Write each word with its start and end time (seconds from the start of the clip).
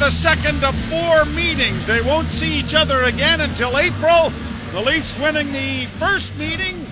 the 0.00 0.10
second 0.10 0.64
of 0.64 0.74
four 0.86 1.26
meetings. 1.26 1.86
They 1.86 2.00
won't 2.00 2.26
see 2.28 2.58
each 2.58 2.74
other 2.74 3.04
again 3.04 3.42
until 3.42 3.76
April. 3.76 4.32
The 4.72 4.80
Leafs 4.80 5.20
winning 5.20 5.52
the 5.52 5.84
first 5.98 6.34
meeting 6.38 6.86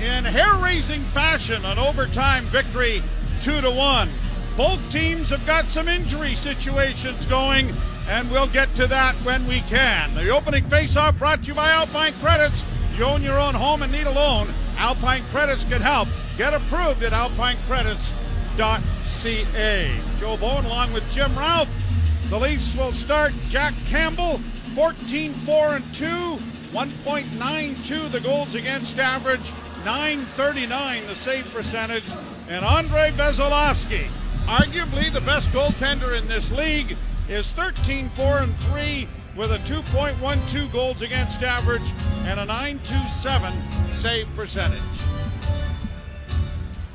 in 0.00 0.24
hair-raising 0.24 1.02
fashion, 1.02 1.64
an 1.64 1.80
overtime 1.80 2.44
victory, 2.44 3.02
two 3.42 3.60
to 3.60 3.72
one. 3.72 4.08
Both 4.56 4.92
teams 4.92 5.30
have 5.30 5.44
got 5.46 5.64
some 5.64 5.88
injury 5.88 6.36
situations 6.36 7.26
going, 7.26 7.72
and 8.08 8.30
we'll 8.30 8.46
get 8.46 8.72
to 8.76 8.86
that 8.86 9.16
when 9.24 9.44
we 9.48 9.62
can. 9.62 10.14
The 10.14 10.28
opening 10.28 10.64
face-off 10.66 11.18
brought 11.18 11.42
to 11.42 11.48
you 11.48 11.54
by 11.54 11.70
Alpine 11.70 12.12
Credits. 12.14 12.62
You 12.96 13.06
own 13.06 13.24
your 13.24 13.40
own 13.40 13.54
home 13.54 13.82
and 13.82 13.90
need 13.90 14.06
a 14.06 14.12
loan. 14.12 14.46
Alpine 14.78 15.24
Credits 15.32 15.64
can 15.64 15.82
help. 15.82 16.06
Get 16.38 16.54
approved 16.54 17.02
at 17.02 17.10
alpinecredits.ca. 17.10 20.00
Joe 20.20 20.36
Bowen 20.36 20.64
along 20.66 20.92
with 20.92 21.12
Jim 21.12 21.36
Ralph. 21.36 21.83
The 22.30 22.40
Leafs 22.40 22.76
will 22.76 22.92
start 22.92 23.32
Jack 23.48 23.74
Campbell, 23.86 24.38
14 24.74 25.32
4 25.32 25.76
and 25.76 25.94
2, 25.94 26.06
1.92 26.06 28.10
the 28.10 28.20
goals 28.20 28.56
against 28.56 28.98
average, 28.98 29.42
939 29.84 31.06
the 31.06 31.14
save 31.14 31.52
percentage, 31.54 32.04
and 32.48 32.64
Andrei 32.64 33.12
Vasilevskiy, 33.12 34.06
arguably 34.46 35.12
the 35.12 35.20
best 35.20 35.48
goaltender 35.50 36.18
in 36.18 36.26
this 36.26 36.50
league, 36.50 36.96
is 37.28 37.52
13 37.52 38.08
4 38.10 38.38
and 38.38 38.56
3 38.56 39.06
with 39.36 39.52
a 39.52 39.58
2.12 39.58 40.72
goals 40.72 41.02
against 41.02 41.42
average 41.42 41.82
and 42.24 42.40
a 42.40 42.44
927 42.44 43.54
save 43.92 44.26
percentage. 44.34 44.80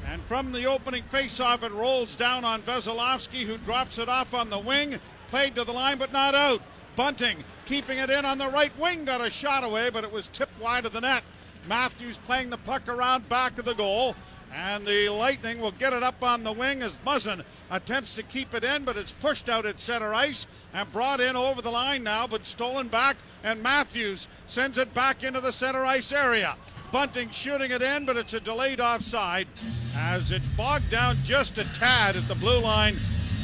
And 0.05 0.21
from 0.23 0.51
the 0.51 0.65
opening 0.65 1.03
faceoff, 1.03 1.63
it 1.63 1.71
rolls 1.71 2.15
down 2.15 2.43
on 2.43 2.61
Vasilevskiy, 2.61 3.45
who 3.45 3.57
drops 3.57 3.97
it 3.97 4.09
off 4.09 4.33
on 4.33 4.49
the 4.49 4.59
wing, 4.59 4.99
played 5.29 5.55
to 5.55 5.63
the 5.63 5.73
line 5.73 5.97
but 5.97 6.11
not 6.11 6.35
out. 6.35 6.61
Bunting 6.95 7.43
keeping 7.65 7.99
it 7.99 8.09
in 8.09 8.25
on 8.25 8.37
the 8.37 8.47
right 8.47 8.77
wing, 8.79 9.05
got 9.05 9.21
a 9.21 9.29
shot 9.29 9.63
away, 9.63 9.89
but 9.89 10.03
it 10.03 10.11
was 10.11 10.27
tipped 10.27 10.59
wide 10.59 10.85
of 10.85 10.93
the 10.93 11.01
net. 11.01 11.23
Matthews 11.67 12.17
playing 12.25 12.49
the 12.49 12.57
puck 12.57 12.87
around 12.87 13.29
back 13.29 13.59
of 13.59 13.65
the 13.65 13.73
goal. 13.73 14.15
And 14.51 14.83
the 14.83 15.09
Lightning 15.09 15.59
will 15.59 15.73
get 15.73 15.93
it 15.93 16.01
up 16.01 16.23
on 16.23 16.43
the 16.43 16.51
wing 16.51 16.81
as 16.81 16.97
Muzzin 17.05 17.43
attempts 17.69 18.15
to 18.15 18.23
keep 18.23 18.55
it 18.55 18.63
in, 18.63 18.83
but 18.83 18.97
it's 18.97 19.11
pushed 19.11 19.47
out 19.47 19.67
at 19.67 19.79
center 19.79 20.11
ice 20.11 20.47
and 20.73 20.91
brought 20.91 21.21
in 21.21 21.35
over 21.35 21.61
the 21.61 21.69
line 21.69 22.01
now, 22.01 22.25
but 22.25 22.47
stolen 22.47 22.87
back. 22.87 23.15
And 23.43 23.61
Matthews 23.61 24.27
sends 24.47 24.79
it 24.79 24.91
back 24.95 25.23
into 25.23 25.39
the 25.39 25.51
center 25.51 25.85
ice 25.85 26.11
area. 26.11 26.55
Bunting 26.91 27.29
shooting 27.29 27.69
it 27.69 27.83
in, 27.83 28.05
but 28.05 28.17
it's 28.17 28.33
a 28.33 28.39
delayed 28.39 28.79
offside 28.79 29.47
as 29.95 30.31
it's 30.31 30.47
bogged 30.57 30.89
down 30.89 31.17
just 31.23 31.59
a 31.59 31.63
tad 31.77 32.15
at 32.15 32.27
the 32.27 32.33
blue 32.33 32.59
line, 32.59 32.97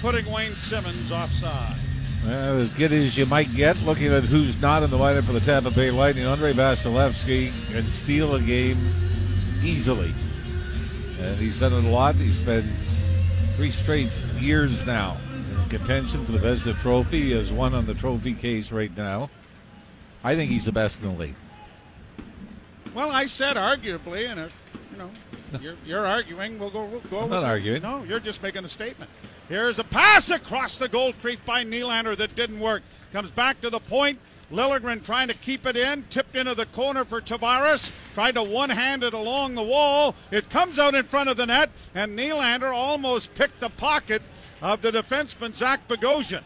putting 0.06 0.32
Wayne 0.32 0.54
Simmonds 0.54 1.12
offside. 1.12 1.76
Well, 2.24 2.60
as 2.60 2.72
good 2.76 2.94
as 2.94 3.18
you 3.18 3.26
might 3.26 3.52
get, 3.56 3.76
looking 3.82 4.14
at 4.14 4.24
who's 4.24 4.56
not 4.62 4.84
in 4.84 4.92
the 4.92 5.00
lineup 5.00 5.24
for 5.24 5.34
the 5.34 5.40
Tampa 5.40 5.72
Bay 5.72 5.90
Lightning, 5.90 6.28
Andre 6.28 6.54
Vasilevskiy 6.54 7.52
can 7.72 7.90
steal 7.90 8.36
a 8.36 8.40
game 8.40 8.78
easily. 9.64 10.14
And 11.20 11.36
he's 11.40 11.60
done 11.60 11.74
it 11.74 11.86
a 11.86 11.90
lot. 11.90 12.14
He's 12.14 12.40
been 12.40 12.70
three 13.56 13.72
straight 13.72 14.12
years 14.38 14.86
now 14.86 15.18
in 15.50 15.70
contention 15.70 16.24
for 16.24 16.34
the 16.34 16.38
Vezina 16.38 16.80
Trophy. 16.84 17.22
He 17.22 17.32
has 17.32 17.52
one 17.52 17.74
on 17.74 17.88
the 17.88 17.96
trophy 17.96 18.36
case 18.36 18.72
right 18.72 18.96
now. 18.96 19.32
I 20.24 20.36
think 20.36 20.52
he's 20.52 20.66
the 20.66 20.72
best 20.72 21.02
in 21.02 21.08
the 21.08 21.20
league. 21.20 21.36
Well, 22.94 23.10
I 23.10 23.26
said 23.26 23.56
arguably, 23.56 24.30
and 24.30 24.40
it, 24.40 24.52
you 24.92 24.98
know, 25.00 25.10
you're, 25.60 25.76
you're 25.84 26.06
arguing. 26.06 26.60
We'll 26.60 26.70
go. 26.70 27.02
Go 27.10 27.18
I'm 27.18 27.24
with 27.24 27.32
not 27.32 27.44
it. 27.44 27.48
arguing. 27.48 27.82
No, 27.82 28.04
you're 28.04 28.20
just 28.20 28.44
making 28.44 28.66
a 28.66 28.70
statement. 28.70 29.10
Here's 29.48 29.78
a 29.78 29.84
pass 29.84 30.32
across 30.32 30.76
the 30.78 30.90
goal 30.90 31.14
crease 31.14 31.40
by 31.46 31.64
Nylander 31.64 32.18
that 32.18 32.36
didn't 32.36 32.60
work. 32.60 32.82
Comes 33.14 33.30
back 33.30 33.62
to 33.62 33.70
the 33.70 33.80
point. 33.80 34.20
Liljegren 34.52 35.04
trying 35.04 35.28
to 35.28 35.34
keep 35.36 35.66
it 35.66 35.76
in, 35.76 36.04
tipped 36.10 36.36
into 36.36 36.56
the 36.56 36.66
corner 36.68 37.06
for 37.06 37.22
Tavares, 37.22 37.92
tried 38.14 38.36
to 38.36 38.44
one 38.44 38.70
hand 38.70 39.04
it 39.04 39.14
along 39.14 39.56
the 39.56 39.64
wall. 39.64 40.16
It 40.32 40.50
comes 40.50 40.78
out 40.80 40.96
in 40.96 41.06
front 41.06 41.30
of 41.30 41.38
the 41.38 41.46
net, 41.46 41.72
and 41.94 42.18
Nylander 42.18 42.74
almost 42.74 43.34
picked 43.36 43.60
the 43.60 43.70
pocket 43.70 44.22
of 44.62 44.82
the 44.82 44.92
defenseman 44.92 45.56
Zach 45.56 45.88
Bogosian. 45.88 46.44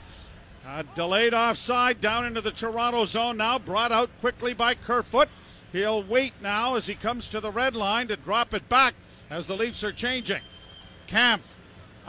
A 0.65 0.83
delayed 0.83 1.33
offside 1.33 1.99
down 1.99 2.25
into 2.25 2.41
the 2.41 2.51
Toronto 2.51 3.05
zone 3.05 3.38
now, 3.38 3.59
brought 3.59 3.91
out 3.91 4.09
quickly 4.21 4.53
by 4.53 4.75
Kerfoot. 4.75 5.29
He'll 5.71 6.03
wait 6.03 6.33
now 6.41 6.75
as 6.75 6.88
he 6.88 6.95
comes 6.95 7.27
to 7.29 7.39
the 7.39 7.51
red 7.51 7.75
line 7.75 8.07
to 8.09 8.15
drop 8.15 8.53
it 8.53 8.67
back 8.67 8.93
as 9.29 9.47
the 9.47 9.57
Leafs 9.57 9.83
are 9.83 9.91
changing. 9.91 10.41
Kampf 11.07 11.55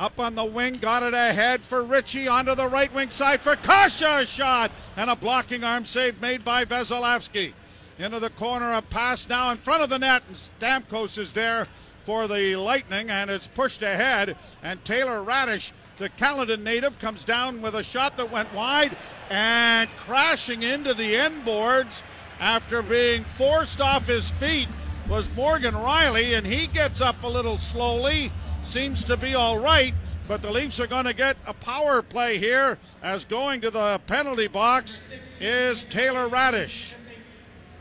up 0.00 0.18
on 0.18 0.34
the 0.34 0.44
wing, 0.44 0.76
got 0.76 1.02
it 1.02 1.12
ahead 1.12 1.60
for 1.60 1.84
Ritchie 1.84 2.26
onto 2.26 2.54
the 2.54 2.66
right 2.66 2.92
wing 2.94 3.10
side 3.10 3.42
for 3.42 3.54
Kase. 3.54 4.26
Shot 4.26 4.72
and 4.96 5.10
a 5.10 5.14
blocking 5.14 5.62
arm 5.62 5.84
save 5.84 6.22
made 6.22 6.42
by 6.42 6.64
Vasilevskiy. 6.64 7.52
Into 7.98 8.18
the 8.18 8.30
corner, 8.30 8.72
a 8.72 8.80
pass 8.80 9.28
now 9.28 9.50
in 9.50 9.58
front 9.58 9.82
of 9.82 9.90
the 9.90 9.98
net, 9.98 10.22
and 10.26 10.38
Stamkos 10.58 11.18
is 11.18 11.34
there 11.34 11.68
for 12.06 12.26
the 12.26 12.56
Lightning, 12.56 13.10
and 13.10 13.30
it's 13.30 13.46
pushed 13.46 13.82
ahead. 13.82 14.38
And 14.62 14.82
Taylor 14.86 15.22
Raddysh, 15.22 15.72
the 15.98 16.08
Caledon 16.08 16.64
native, 16.64 16.98
comes 16.98 17.22
down 17.22 17.60
with 17.60 17.74
a 17.74 17.82
shot 17.82 18.16
that 18.16 18.32
went 18.32 18.54
wide 18.54 18.96
and 19.28 19.90
crashing 19.98 20.62
into 20.62 20.94
the 20.94 21.14
end 21.14 21.44
boards 21.44 22.02
after 22.40 22.80
being 22.80 23.26
forced 23.36 23.82
off 23.82 24.06
his 24.06 24.30
feet 24.30 24.68
was 25.10 25.28
Morgan 25.36 25.74
Rielly, 25.74 26.38
and 26.38 26.46
he 26.46 26.68
gets 26.68 27.02
up 27.02 27.22
a 27.22 27.28
little 27.28 27.58
slowly 27.58 28.32
seems 28.70 29.02
to 29.02 29.16
be 29.16 29.34
all 29.34 29.58
right. 29.58 29.92
But 30.28 30.42
the 30.42 30.50
Leafs 30.50 30.78
are 30.78 30.86
going 30.86 31.06
to 31.06 31.12
get 31.12 31.36
a 31.44 31.52
power 31.52 32.02
play 32.02 32.38
here 32.38 32.78
as 33.02 33.24
going 33.24 33.60
to 33.62 33.70
the 33.70 34.00
penalty 34.06 34.46
box 34.46 35.00
is 35.40 35.82
Taylor 35.84 36.28
Raddysh. 36.28 36.92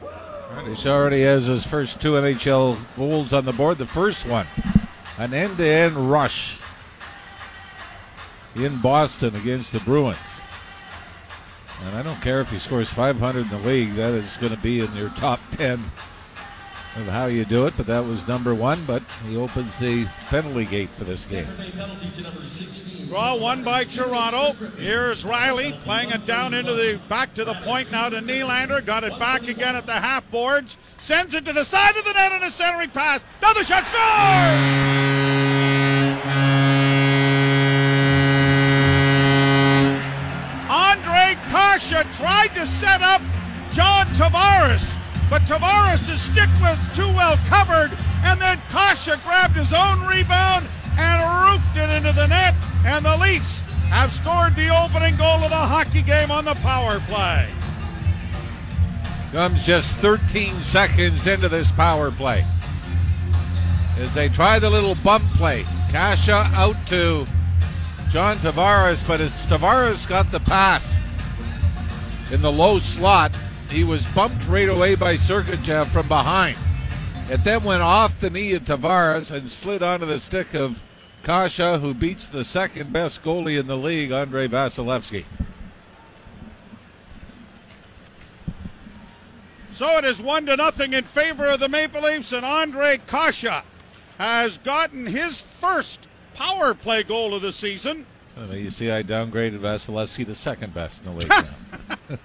Raddysh 0.02 0.88
already 0.88 1.22
has 1.22 1.46
his 1.46 1.64
first 1.64 2.02
two 2.02 2.14
NHL 2.14 2.80
goals 2.96 3.34
on 3.34 3.46
the 3.46 3.54
board. 3.54 3.78
The 3.78 3.86
first 3.86 4.26
one, 4.26 4.48
an 5.20 5.32
end 5.32 5.58
to 5.58 5.68
end 5.68 5.96
rush 6.10 6.58
in 8.56 8.82
Boston 8.82 9.36
against 9.36 9.72
the 9.72 9.80
Bruins. 9.82 10.18
And 11.86 11.96
I 11.96 12.02
don't 12.02 12.20
care 12.20 12.42
if 12.42 12.50
he 12.50 12.58
scores 12.58 12.90
500 12.90 13.42
in 13.42 13.50
the 13.50 13.60
league, 13.60 13.94
that 13.94 14.16
is 14.16 14.38
going 14.38 14.56
to 14.56 14.62
be 14.62 14.80
in 14.80 14.94
your 14.96 15.10
top 15.10 15.40
10 15.52 15.80
of 16.96 17.08
how 17.08 17.28
you 17.28 17.46
do 17.46 17.68
it, 17.68 17.74
but 17.78 17.86
that 17.88 18.04
was 18.04 18.28
number 18.28 18.54
one. 18.54 18.84
But 18.86 19.04
he 19.28 19.38
opens 19.38 19.78
the 19.80 20.06
penalty 20.30 20.66
gate 20.66 20.90
for 20.90 21.04
this 21.04 21.26
game. 21.26 21.48
Draw 23.08 23.36
one 23.36 23.64
by 23.64 23.86
Toronto. 23.86 24.54
Here's 24.78 25.24
Rielly 25.24 25.80
playing 25.80 26.12
it 26.12 26.26
down 26.26 26.54
into 26.54 26.74
the 26.74 27.00
back 27.10 27.34
to 27.36 27.46
the 27.46 27.56
point 27.56 27.92
now 27.92 28.10
to 28.10 28.22
Nylander. 28.22 28.86
Got 28.86 29.04
it 29.04 29.18
back 29.20 29.48
again 29.48 29.76
at 29.76 29.86
the 29.86 29.94
half 29.94 30.30
boards. 30.32 30.78
Sends 30.98 31.34
it 31.34 31.46
to 31.46 31.54
the 31.54 31.66
side 31.66 31.96
of 31.98 32.06
the 32.06 32.14
net 32.14 32.32
on 32.32 32.44
a 32.44 32.52
centering 32.52 32.90
pass. 32.90 33.22
Another 33.42 33.64
shot 33.64 33.88
scores! 33.88 35.00
Andre 40.70 41.36
Kase 41.50 42.16
tried 42.16 42.54
to 42.54 42.68
set 42.68 43.02
up 43.02 43.22
John 43.72 44.06
Tavares 44.08 44.99
but 45.30 45.44
Tavares' 45.44 46.18
stick 46.18 46.50
was 46.60 46.80
too 46.96 47.08
well 47.14 47.38
covered, 47.46 47.92
and 48.24 48.42
then 48.42 48.60
Kase 48.70 49.16
grabbed 49.24 49.56
his 49.56 49.74
own 49.74 50.06
rebound 50.08 50.68
and 50.98 51.52
roofed 51.52 51.78
it 51.78 51.90
into 51.90 52.12
the 52.14 52.28
net, 52.28 52.56
and 52.86 53.06
the 53.06 53.16
Leafs 53.18 53.60
have 53.90 54.12
scored 54.12 54.56
the 54.56 54.70
opening 54.70 55.16
goal 55.18 55.44
of 55.44 55.50
the 55.50 55.56
hockey 55.56 56.02
game 56.02 56.32
on 56.32 56.46
the 56.46 56.56
power 56.56 57.00
play. 57.02 57.48
Comes 59.32 59.66
just 59.66 59.96
13 59.98 60.56
seconds 60.64 61.28
into 61.28 61.48
this 61.48 61.72
power 61.72 62.10
play. 62.12 62.44
As 63.98 64.14
they 64.14 64.30
try 64.30 64.58
the 64.58 64.70
little 64.70 64.96
bump 64.96 65.24
play, 65.36 65.66
Kase 65.92 66.30
out 66.30 66.76
to 66.88 67.28
John 68.10 68.38
Tavares, 68.38 69.08
but 69.08 69.22
as 69.22 69.32
Tavares 69.46 70.08
got 70.08 70.32
the 70.32 70.40
pass 70.40 71.00
in 72.32 72.42
the 72.42 72.52
low 72.52 72.80
slot, 72.80 73.36
he 73.70 73.84
was 73.84 74.06
bumped 74.14 74.48
right 74.48 74.70
away 74.70 74.96
by 74.96 75.16
Sergachev 75.16 75.88
from 75.88 76.08
behind. 76.08 76.58
It 77.30 77.44
then 77.44 77.64
went 77.64 77.84
off 77.84 78.20
the 78.20 78.30
knee 78.30 78.54
of 78.54 78.66
Tavares 78.66 79.32
and 79.32 79.52
slid 79.52 79.84
onto 79.84 80.06
the 80.06 80.20
stick 80.20 80.54
of 80.56 80.82
Kase, 81.24 81.80
who 81.80 81.94
beats 81.94 82.28
the 82.28 82.44
second 82.44 82.92
best 82.92 83.22
goalie 83.24 83.60
in 83.60 83.68
the 83.68 83.78
league, 83.78 84.12
Andrei 84.12 84.48
Vasilevskiy. 84.48 85.26
So 89.74 89.98
it 89.98 90.06
is 90.06 90.22
one 90.22 90.46
to 90.48 90.56
nothing 90.56 90.94
in 90.94 91.04
favor 91.04 91.46
of 91.46 91.60
the 91.60 91.70
Maple 91.70 92.02
Leafs, 92.02 92.34
and 92.34 92.46
Andre 92.46 93.00
Kase 93.08 93.64
has 94.18 94.58
gotten 94.58 95.06
his 95.06 95.42
first 95.42 96.10
power 96.34 96.74
play 96.74 97.04
goal 97.04 97.34
of 97.36 97.42
the 97.42 97.54
season. 97.54 98.06
You 98.52 98.72
see, 98.72 98.90
I 98.90 99.04
downgraded 99.04 99.60
Vasilevskiy 99.60 100.26
to 100.26 100.36
second 100.36 100.74
best 100.74 101.04
in 101.04 101.14
the 101.14 101.20
league 101.20 101.30
now. 102.10 102.18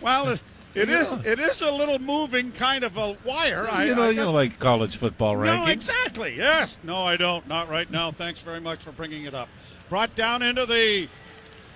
Well, 0.00 0.28
it, 0.28 0.42
it 0.74 0.88
is 0.88 1.08
it 1.24 1.38
is 1.38 1.60
a 1.60 1.70
little 1.70 1.98
moving 1.98 2.52
kind 2.52 2.84
of 2.84 2.96
a 2.96 3.16
wire. 3.24 3.64
you 3.64 3.68
I, 3.70 3.86
know, 3.88 4.02
I, 4.02 4.10
you 4.10 4.16
don't 4.16 4.34
like 4.34 4.58
college 4.58 4.96
football 4.96 5.34
rankings. 5.36 5.66
No, 5.66 5.66
exactly. 5.66 6.36
Yes. 6.36 6.76
No, 6.82 7.02
I 7.02 7.16
don't. 7.16 7.46
Not 7.48 7.68
right 7.68 7.90
now. 7.90 8.12
Thanks 8.12 8.40
very 8.40 8.60
much 8.60 8.84
for 8.84 8.92
bringing 8.92 9.24
it 9.24 9.34
up. 9.34 9.48
Brought 9.88 10.14
down 10.14 10.42
into 10.42 10.66
the 10.66 11.08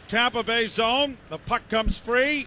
Tampa 0.09 0.43
Bay 0.43 0.67
zone. 0.67 1.17
The 1.31 1.39
puck 1.39 1.69
comes 1.69 1.99
free. 1.99 2.47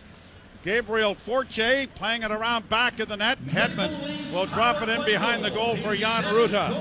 Gabriel 0.63 1.13
Fortier 1.13 1.87
playing 1.93 2.23
it 2.23 2.31
around 2.31 2.67
back 2.69 2.99
of 2.99 3.07
the 3.07 3.17
net. 3.17 3.37
Hedman 3.45 4.33
will 4.33 4.47
drop 4.47 4.81
it 4.81 4.89
in 4.89 5.05
behind 5.05 5.43
the 5.43 5.51
goal 5.51 5.77
for 5.77 5.93
Jan 5.93 6.23
Rutta. 6.23 6.71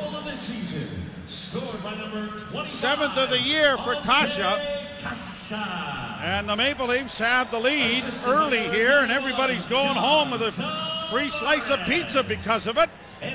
Seventh 2.67 3.17
of 3.19 3.31
the 3.31 3.41
year 3.41 3.77
for 3.79 3.95
Kase. 3.97 5.34
And 5.53 6.49
the 6.49 6.57
Maple 6.57 6.87
Leafs 6.87 7.19
have 7.19 7.51
the 7.51 7.59
lead 7.59 8.05
early 8.27 8.69
here, 8.69 9.01
and 9.01 9.13
everybody's 9.13 9.67
going 9.67 9.95
home 9.95 10.31
with 10.31 10.43
a 10.43 11.09
free 11.11 11.29
slice 11.29 11.71
of 11.71 11.81
pizza 11.87 12.23
because 12.23 12.67
of 12.67 12.79
it. 12.79 12.89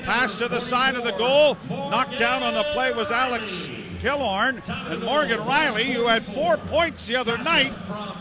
Pass 0.04 0.38
to 0.38 0.48
the 0.48 0.60
side 0.60 0.96
of 0.96 1.04
the 1.04 1.12
goal. 1.12 1.56
Knocked 1.68 2.18
down 2.18 2.42
on 2.42 2.54
the 2.54 2.64
play 2.72 2.92
was 2.92 3.10
Alex 3.10 3.68
Killorn. 4.00 4.62
And 4.90 5.02
Morgan 5.02 5.40
Rielly, 5.40 5.92
who 5.92 6.06
had 6.06 6.24
four 6.26 6.56
points 6.56 7.06
the 7.06 7.16
other 7.16 7.38
night, 7.38 7.72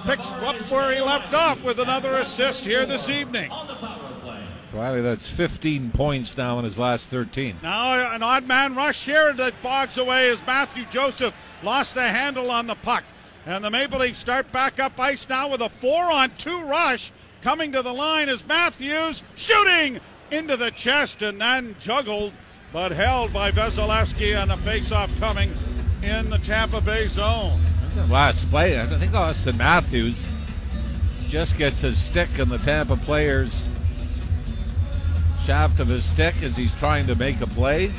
picks 0.04 0.30
up 0.32 0.56
where 0.70 0.94
he 0.94 1.02
left 1.02 1.34
off 1.34 1.64
with 1.64 1.80
another 1.80 2.16
assist 2.16 2.66
here 2.66 2.86
this 2.86 3.10
evening. 3.10 3.52
Rielly, 4.74 5.02
that's 5.02 5.28
15 5.28 5.92
points 5.92 6.38
now 6.38 6.60
in 6.60 6.66
his 6.66 6.78
last 6.78 7.10
13. 7.10 7.58
Now 7.64 8.14
an 8.14 8.22
odd 8.22 8.48
man 8.48 8.76
rush 8.76 9.06
here 9.06 9.34
that 9.34 9.62
bogs 9.64 9.98
away 9.98 10.30
as 10.30 10.46
Mathieu 10.46 10.86
Joseph 10.92 11.34
lost 11.64 11.96
the 11.96 12.08
handle 12.08 12.52
on 12.52 12.68
the 12.68 12.76
puck. 12.76 13.04
And 13.46 13.64
the 13.64 13.70
Maple 13.70 14.00
Leafs 14.00 14.20
start 14.20 14.52
back 14.52 14.80
up 14.80 15.00
ice 15.00 15.28
now 15.28 15.50
with 15.50 15.62
a 15.62 15.70
four 15.70 16.12
on 16.12 16.32
two 16.38 16.62
rush. 16.64 17.12
Coming 17.42 17.72
to 17.72 17.82
the 17.82 17.94
line 17.94 18.28
is 18.28 18.46
Matthews 18.46 19.24
shooting 19.36 20.00
into 20.30 20.58
the 20.58 20.72
chest 20.72 21.22
and 21.22 21.40
then 21.40 21.76
juggled 21.80 22.34
but 22.72 22.92
held 22.92 23.34
by 23.34 23.52
Vasilevskiy 23.52 24.36
and 24.36 24.52
a 24.52 24.58
faceoff 24.58 25.18
coming 25.20 25.52
in 26.04 26.30
the 26.30 26.38
Tampa 26.40 26.82
Bay 26.82 27.08
zone. 27.08 27.60
Last 28.10 28.50
play, 28.50 28.80
I 28.80 28.86
think 28.86 29.14
Austin 29.14 29.58
Matthews 29.58 30.26
just 31.30 31.58
gets 31.58 31.82
his 31.82 32.02
stick 32.02 32.30
in 32.38 32.50
the 32.50 32.58
Tampa 32.60 32.98
player's 32.98 33.68
shaft 35.46 35.80
of 35.80 35.88
his 35.88 36.04
stick 36.06 36.36
as 36.44 36.56
he's 36.56 36.74
trying 36.76 37.08
to 37.08 37.16
make 37.16 37.42
a 37.42 37.48
play. 37.48 37.92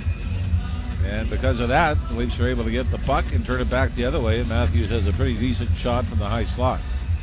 And 1.04 1.28
because 1.28 1.60
of 1.60 1.68
that, 1.68 1.96
the 2.08 2.14
Leafs 2.14 2.38
are 2.40 2.48
able 2.48 2.64
to 2.64 2.70
get 2.70 2.90
the 2.90 2.98
puck 2.98 3.24
and 3.32 3.44
turn 3.44 3.60
it 3.60 3.70
back 3.70 3.94
the 3.94 4.04
other 4.04 4.20
way. 4.20 4.40
And 4.40 4.48
Matthews 4.48 4.90
has 4.90 5.06
a 5.06 5.12
pretty 5.12 5.36
decent 5.36 5.74
shot 5.76 6.04
from 6.04 6.18
the 6.18 6.28
high 6.28 6.44
slot. 6.44 6.80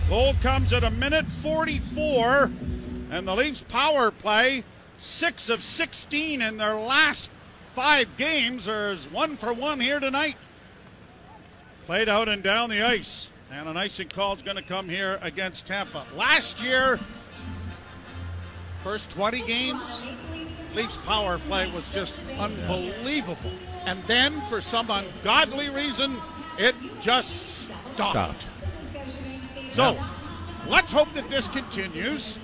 Goal 0.09 0.33
comes 0.41 0.73
at 0.73 0.83
a 0.83 0.89
minute 0.89 1.25
44, 1.41 2.51
and 3.11 3.27
the 3.27 3.35
Leafs 3.35 3.63
power 3.67 4.09
play, 4.09 4.63
six 4.99 5.49
of 5.49 5.63
16 5.63 6.41
in 6.41 6.57
their 6.57 6.75
last 6.75 7.29
five 7.75 8.07
games. 8.17 8.65
There's 8.65 9.05
one 9.11 9.37
for 9.37 9.53
one 9.53 9.79
here 9.79 9.99
tonight. 9.99 10.37
Played 11.85 12.09
out 12.09 12.27
and 12.29 12.41
down 12.41 12.69
the 12.69 12.81
ice. 12.81 13.29
And 13.51 13.69
an 13.69 13.77
icing 13.77 14.09
call 14.09 14.33
is 14.35 14.41
going 14.41 14.57
to 14.57 14.63
come 14.63 14.89
here 14.89 15.19
against 15.21 15.67
Tampa. 15.67 16.03
Last 16.15 16.61
year, 16.61 16.99
first 18.83 19.09
20 19.11 19.45
games, 19.45 20.03
Leafs 20.77 20.95
power 21.07 21.39
play 21.39 21.71
was 21.71 21.89
just 21.89 22.13
unbelievable. 22.37 23.49
And 23.85 23.99
then, 24.03 24.39
for 24.47 24.61
some 24.61 24.91
ungodly 24.91 25.69
reason, 25.69 26.15
it 26.59 26.75
just 27.01 27.63
stopped. 27.95 28.43
Stopped. 28.43 28.45
So, 29.71 29.97
let's 30.67 30.91
hope 30.91 31.11
that 31.13 31.27
this 31.31 31.47
continues. 31.47 32.37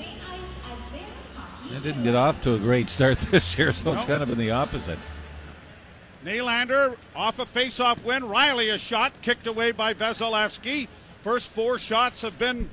It 1.76 1.84
didn't 1.84 2.04
get 2.04 2.16
off 2.16 2.42
to 2.42 2.56
a 2.56 2.60
great 2.60 2.90
start 2.90 3.18
this 3.32 3.56
year, 3.56 3.72
so 3.72 3.94
it's 3.94 4.06
kind 4.06 4.24
of 4.24 4.30
been 4.30 4.40
the 4.40 4.50
opposite. 4.52 4.98
Nylander 6.26 6.96
off 7.16 7.38
a 7.38 7.46
face-off 7.46 8.04
win. 8.04 8.24
Rielly 8.24 8.74
a 8.74 8.80
shot 8.80 9.14
kicked 9.22 9.46
away 9.46 9.72
by 9.72 9.94
Vasilevskiy. 9.94 10.88
First 11.22 11.52
four 11.52 11.78
shots 11.78 12.24
have 12.24 12.40
been 12.40 12.72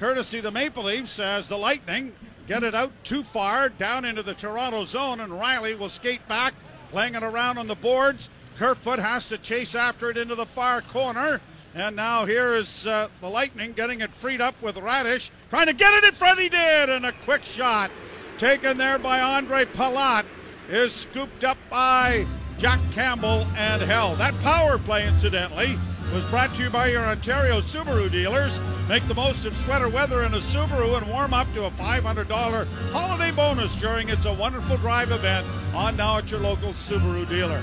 courtesy 0.00 0.40
the 0.40 0.50
Maple 0.50 0.84
Leafs 0.84 1.18
as 1.18 1.48
the 1.48 1.58
Lightning 1.58 2.14
get 2.46 2.62
it 2.62 2.74
out 2.74 2.92
too 3.04 3.22
far 3.22 3.68
down 3.68 4.04
into 4.04 4.22
the 4.22 4.34
Toronto 4.34 4.84
zone, 4.84 5.20
and 5.20 5.32
Rielly 5.32 5.78
will 5.78 5.88
skate 5.88 6.26
back, 6.28 6.54
playing 6.90 7.14
it 7.14 7.22
around 7.22 7.58
on 7.58 7.66
the 7.66 7.74
boards. 7.74 8.30
Kerfoot 8.58 8.98
has 8.98 9.28
to 9.28 9.38
chase 9.38 9.74
after 9.74 10.10
it 10.10 10.16
into 10.16 10.34
the 10.34 10.46
far 10.46 10.80
corner. 10.80 11.40
And 11.74 11.94
now 11.94 12.24
here 12.24 12.54
is 12.54 12.86
uh, 12.86 13.08
the 13.20 13.28
Lightning 13.28 13.72
getting 13.72 14.00
it 14.00 14.10
freed 14.14 14.40
up 14.40 14.54
with 14.62 14.76
Raddysh, 14.76 15.30
trying 15.50 15.66
to 15.66 15.74
get 15.74 15.92
it 15.92 16.04
in 16.04 16.14
front. 16.14 16.40
He 16.40 16.48
did, 16.48 16.88
and 16.88 17.04
a 17.04 17.12
quick 17.12 17.44
shot 17.44 17.90
taken 18.38 18.78
there 18.78 18.98
by 18.98 19.20
Andre 19.20 19.64
Palat 19.66 20.24
is 20.70 20.92
scooped 20.92 21.44
up 21.44 21.58
by 21.68 22.26
Jack 22.58 22.80
Campbell 22.92 23.46
and 23.56 23.82
held. 23.82 24.18
That 24.18 24.34
power 24.40 24.78
play, 24.78 25.06
incidentally, 25.06 25.76
was 26.12 26.24
brought 26.24 26.54
to 26.54 26.62
you 26.62 26.70
by 26.70 26.88
your 26.88 27.02
Ontario 27.02 27.60
Subaru 27.60 28.10
dealers. 28.10 28.60
Make 28.88 29.06
the 29.08 29.14
most 29.14 29.44
of 29.44 29.56
sweater 29.56 29.88
weather 29.88 30.24
in 30.24 30.34
a 30.34 30.38
Subaru 30.38 30.96
and 30.96 31.08
warm 31.08 31.34
up 31.34 31.52
to 31.54 31.64
a 31.64 31.70
$500 31.72 32.66
holiday 32.92 33.30
bonus 33.32 33.74
during 33.76 34.08
It's 34.08 34.24
a 34.24 34.32
Wonderful 34.32 34.76
Drive 34.78 35.10
event 35.10 35.46
on 35.74 35.96
now 35.96 36.18
at 36.18 36.30
your 36.30 36.40
local 36.40 36.70
Subaru 36.70 37.28
dealer. 37.28 37.60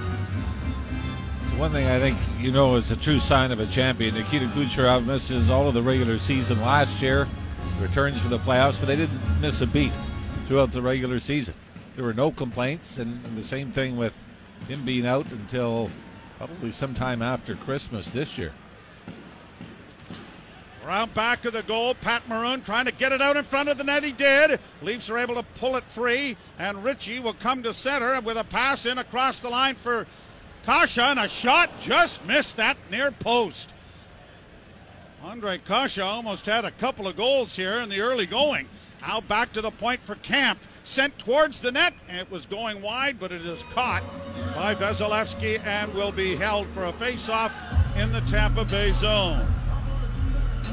One 1.57 1.71
thing 1.71 1.87
I 1.87 1.99
think 1.99 2.17
you 2.39 2.51
know 2.51 2.75
is 2.75 2.91
a 2.91 2.95
true 2.95 3.19
sign 3.19 3.51
of 3.51 3.59
a 3.59 3.67
champion. 3.67 4.15
Nikita 4.15 4.45
Kucherov 4.47 5.05
misses 5.05 5.49
all 5.49 5.67
of 5.67 5.73
the 5.73 5.83
regular 5.83 6.17
season 6.17 6.59
last 6.61 7.01
year, 7.01 7.27
returns 7.79 8.19
for 8.19 8.27
the 8.27 8.39
playoffs, 8.39 8.79
but 8.79 8.87
they 8.87 8.95
didn't 8.95 9.21
miss 9.39 9.61
a 9.61 9.67
beat 9.67 9.91
throughout 10.47 10.71
the 10.71 10.81
regular 10.81 11.19
season. 11.19 11.53
There 11.95 12.03
were 12.03 12.13
no 12.13 12.31
complaints, 12.31 12.97
and, 12.97 13.23
and 13.25 13.37
the 13.37 13.43
same 13.43 13.71
thing 13.71 13.97
with 13.97 14.13
him 14.67 14.83
being 14.83 15.05
out 15.05 15.31
until 15.31 15.91
probably 16.45 16.73
sometime 16.73 17.21
after 17.21 17.55
Christmas 17.55 18.09
this 18.09 18.37
year. 18.37 18.51
Around 20.83 21.13
back 21.13 21.45
of 21.45 21.53
the 21.53 21.63
goal, 21.63 21.95
Pat 21.95 22.27
Maroon 22.27 22.61
trying 22.63 22.83
to 22.83 22.91
get 22.91 23.13
it 23.13 23.21
out 23.21 23.37
in 23.37 23.45
front 23.45 23.69
of 23.69 23.77
the 23.77 23.83
net. 23.85 24.03
He 24.03 24.11
did. 24.11 24.59
Leafs 24.81 25.09
are 25.09 25.17
able 25.17 25.35
to 25.35 25.43
pull 25.55 25.77
it 25.77 25.85
free, 25.85 26.35
and 26.59 26.83
Ritchie 26.83 27.21
will 27.21 27.33
come 27.33 27.63
to 27.63 27.73
center 27.73 28.19
with 28.19 28.35
a 28.35 28.43
pass 28.43 28.85
in 28.85 28.97
across 28.97 29.39
the 29.39 29.47
line 29.47 29.75
for 29.75 30.05
Kase, 30.65 30.97
and 30.97 31.17
a 31.17 31.29
shot 31.29 31.69
just 31.79 32.25
missed 32.25 32.57
that 32.57 32.75
near 32.91 33.11
post. 33.11 33.73
Andre 35.23 35.59
Kase 35.59 35.99
almost 35.99 36.45
had 36.45 36.65
a 36.65 36.71
couple 36.71 37.07
of 37.07 37.15
goals 37.15 37.55
here 37.55 37.75
in 37.75 37.87
the 37.87 38.01
early 38.01 38.25
going. 38.25 38.67
Now 38.99 39.21
back 39.21 39.53
to 39.53 39.61
the 39.61 39.71
point 39.71 40.03
for 40.03 40.15
Kampf. 40.15 40.67
Sent 40.83 41.17
towards 41.17 41.61
the 41.61 41.71
net. 41.71 41.93
It 42.09 42.29
was 42.29 42.45
going 42.45 42.81
wide, 42.81 43.19
but 43.19 43.31
it 43.31 43.45
is 43.45 43.63
caught 43.73 44.03
by 44.55 44.75
Vasilevskiy 44.75 45.65
and 45.65 45.93
will 45.93 46.11
be 46.11 46.35
held 46.35 46.67
for 46.69 46.85
a 46.85 46.93
face-off 46.93 47.53
in 47.97 48.11
the 48.11 48.21
Tampa 48.21 48.65
Bay 48.65 48.91
zone. 48.91 49.47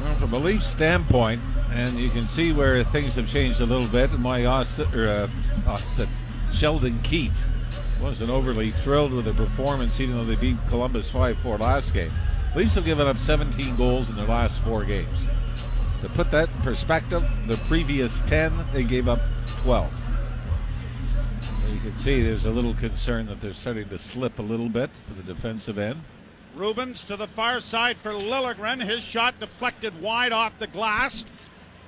Well, 0.02 0.14
from 0.16 0.32
a 0.34 0.38
Leafs 0.38 0.66
standpoint, 0.66 1.40
and 1.72 1.98
you 1.98 2.10
can 2.10 2.26
see 2.26 2.52
where 2.52 2.82
things 2.82 3.14
have 3.14 3.28
changed 3.28 3.60
a 3.60 3.66
little 3.66 3.86
bit, 3.86 4.10
why 4.10 4.46
Austin, 4.46 4.86
or, 4.94 5.06
uh, 5.06 5.28
Austin 5.66 6.08
Sheldon 6.52 6.98
Keefe 7.02 7.38
wasn't 8.00 8.30
overly 8.30 8.70
thrilled 8.70 9.12
with 9.12 9.26
the 9.26 9.34
performance, 9.34 10.00
even 10.00 10.16
though 10.16 10.24
they 10.24 10.36
beat 10.36 10.56
Columbus 10.68 11.08
5 11.10 11.38
4 11.38 11.58
last 11.58 11.94
game. 11.94 12.10
Leafs 12.56 12.74
have 12.74 12.84
given 12.84 13.06
up 13.06 13.16
17 13.16 13.76
goals 13.76 14.08
in 14.08 14.16
their 14.16 14.26
last 14.26 14.58
four 14.62 14.84
games. 14.84 15.26
To 16.00 16.08
put 16.08 16.30
that 16.32 16.48
in 16.48 16.62
perspective, 16.62 17.22
the 17.46 17.56
previous 17.68 18.22
10, 18.22 18.52
they 18.72 18.82
gave 18.82 19.06
up 19.06 19.20
12. 19.62 19.99
You 21.70 21.78
can 21.78 21.92
see 21.92 22.20
there's 22.20 22.46
a 22.46 22.50
little 22.50 22.74
concern 22.74 23.26
that 23.26 23.40
they're 23.40 23.52
starting 23.52 23.88
to 23.90 23.98
slip 23.98 24.40
a 24.40 24.42
little 24.42 24.68
bit 24.68 24.90
for 25.06 25.14
the 25.14 25.22
defensive 25.22 25.78
end. 25.78 26.02
Rubins 26.56 27.06
to 27.06 27.16
the 27.16 27.28
far 27.28 27.60
side 27.60 27.96
for 27.98 28.10
Liljegren. 28.10 28.84
His 28.84 29.04
shot 29.04 29.38
deflected 29.38 30.02
wide 30.02 30.32
off 30.32 30.58
the 30.58 30.66
glass. 30.66 31.24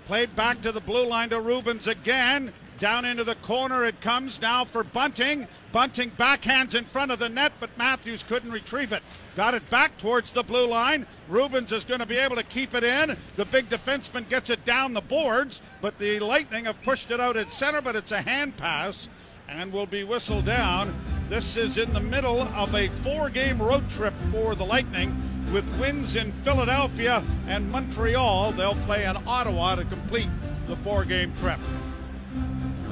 Played 0.06 0.36
back 0.36 0.62
to 0.62 0.70
the 0.70 0.80
blue 0.80 1.04
line 1.04 1.30
to 1.30 1.40
Rubins 1.40 1.88
again. 1.88 2.52
Down 2.78 3.04
into 3.04 3.24
the 3.24 3.34
corner 3.36 3.84
it 3.84 4.00
comes 4.00 4.40
now 4.40 4.64
for 4.64 4.84
Bunting. 4.84 5.48
Bunting 5.72 6.12
backhands 6.12 6.76
in 6.76 6.84
front 6.84 7.10
of 7.10 7.18
the 7.18 7.28
net, 7.28 7.52
but 7.58 7.76
Matthews 7.76 8.22
couldn't 8.22 8.52
retrieve 8.52 8.92
it. 8.92 9.02
Got 9.34 9.54
it 9.54 9.68
back 9.68 9.98
towards 9.98 10.32
the 10.32 10.44
blue 10.44 10.66
line. 10.66 11.08
Rubins 11.28 11.72
is 11.72 11.84
going 11.84 12.00
to 12.00 12.06
be 12.06 12.18
able 12.18 12.36
to 12.36 12.44
keep 12.44 12.72
it 12.74 12.84
in. 12.84 13.16
The 13.34 13.44
big 13.46 13.68
defenseman 13.68 14.28
gets 14.28 14.48
it 14.48 14.64
down 14.64 14.94
the 14.94 15.00
boards, 15.00 15.60
but 15.80 15.98
the 15.98 16.20
Lightning 16.20 16.66
have 16.66 16.80
pushed 16.82 17.10
it 17.10 17.18
out 17.18 17.36
at 17.36 17.52
center, 17.52 17.80
but 17.80 17.96
it's 17.96 18.12
a 18.12 18.22
hand 18.22 18.56
pass 18.56 19.08
and 19.56 19.72
will 19.72 19.86
be 19.86 20.04
whistled 20.04 20.46
down. 20.46 20.94
This 21.28 21.56
is 21.56 21.78
in 21.78 21.92
the 21.92 22.00
middle 22.00 22.40
of 22.40 22.74
a 22.74 22.88
four 23.02 23.30
game 23.30 23.60
road 23.60 23.88
trip 23.90 24.14
for 24.30 24.54
the 24.54 24.64
Lightning 24.64 25.16
with 25.52 25.64
wins 25.78 26.16
in 26.16 26.32
Philadelphia 26.42 27.22
and 27.46 27.70
Montreal. 27.70 28.52
They'll 28.52 28.74
play 28.86 29.04
in 29.04 29.16
Ottawa 29.26 29.74
to 29.76 29.84
complete 29.84 30.28
the 30.66 30.76
four 30.76 31.04
game 31.04 31.32
trip. 31.40 31.58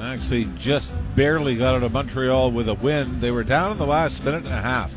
Actually, 0.01 0.45
just 0.57 0.93
barely 1.15 1.55
got 1.55 1.75
out 1.75 1.83
of 1.83 1.91
Montreal 1.91 2.51
with 2.51 2.69
a 2.69 2.73
win. 2.75 3.19
They 3.19 3.31
were 3.31 3.43
down 3.43 3.71
in 3.71 3.77
the 3.77 3.85
last 3.85 4.23
minute 4.23 4.45
and 4.45 4.53
a 4.53 4.61
half. 4.61 4.91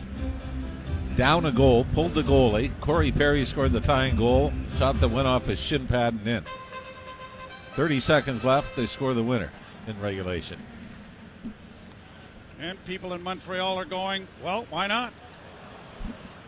Down 1.16 1.46
a 1.46 1.52
goal, 1.52 1.86
pulled 1.92 2.14
the 2.14 2.22
goalie. 2.22 2.70
Corey 2.80 3.12
Perry 3.12 3.44
scored 3.44 3.72
the 3.72 3.80
tying 3.80 4.16
goal. 4.16 4.52
Shot 4.78 4.98
that 5.00 5.08
went 5.08 5.28
off 5.28 5.46
his 5.46 5.60
shin 5.60 5.86
pad 5.86 6.14
and 6.14 6.26
in. 6.26 6.44
30 7.74 8.00
seconds 8.00 8.44
left. 8.44 8.74
They 8.76 8.86
score 8.86 9.14
the 9.14 9.22
winner 9.22 9.52
in 9.86 10.00
regulation. 10.00 10.58
And 12.60 12.82
people 12.84 13.12
in 13.12 13.22
Montreal 13.22 13.78
are 13.78 13.84
going, 13.84 14.28
well, 14.42 14.66
why 14.70 14.86
not? 14.86 15.12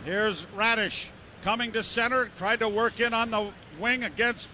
Here's 0.04 0.46
Raddysh 0.56 1.06
coming 1.42 1.72
to 1.72 1.82
center, 1.82 2.30
tried 2.36 2.60
to 2.60 2.68
work 2.68 3.00
in 3.00 3.12
on 3.14 3.30
the 3.30 3.50
wing 3.78 4.04
against 4.04 4.48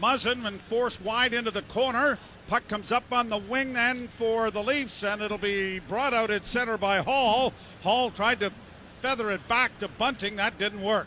Muzzin 0.00 0.46
and 0.46 0.60
forced 0.62 1.00
wide 1.00 1.32
into 1.32 1.50
the 1.50 1.62
corner. 1.62 2.18
Puck 2.48 2.68
comes 2.68 2.92
up 2.92 3.04
on 3.10 3.28
the 3.28 3.38
wing 3.38 3.72
then 3.72 4.08
for 4.16 4.50
the 4.50 4.62
Leafs, 4.62 5.02
and 5.02 5.22
it'll 5.22 5.38
be 5.38 5.78
brought 5.80 6.14
out 6.14 6.30
at 6.30 6.44
center 6.46 6.76
by 6.76 6.98
Holl. 6.98 7.52
Holl 7.82 8.10
tried 8.10 8.40
to 8.40 8.52
feather 9.00 9.30
it 9.30 9.46
back 9.48 9.78
to 9.78 9.88
Bunting. 9.88 10.36
That 10.36 10.58
didn't 10.58 10.82
work. 10.82 11.06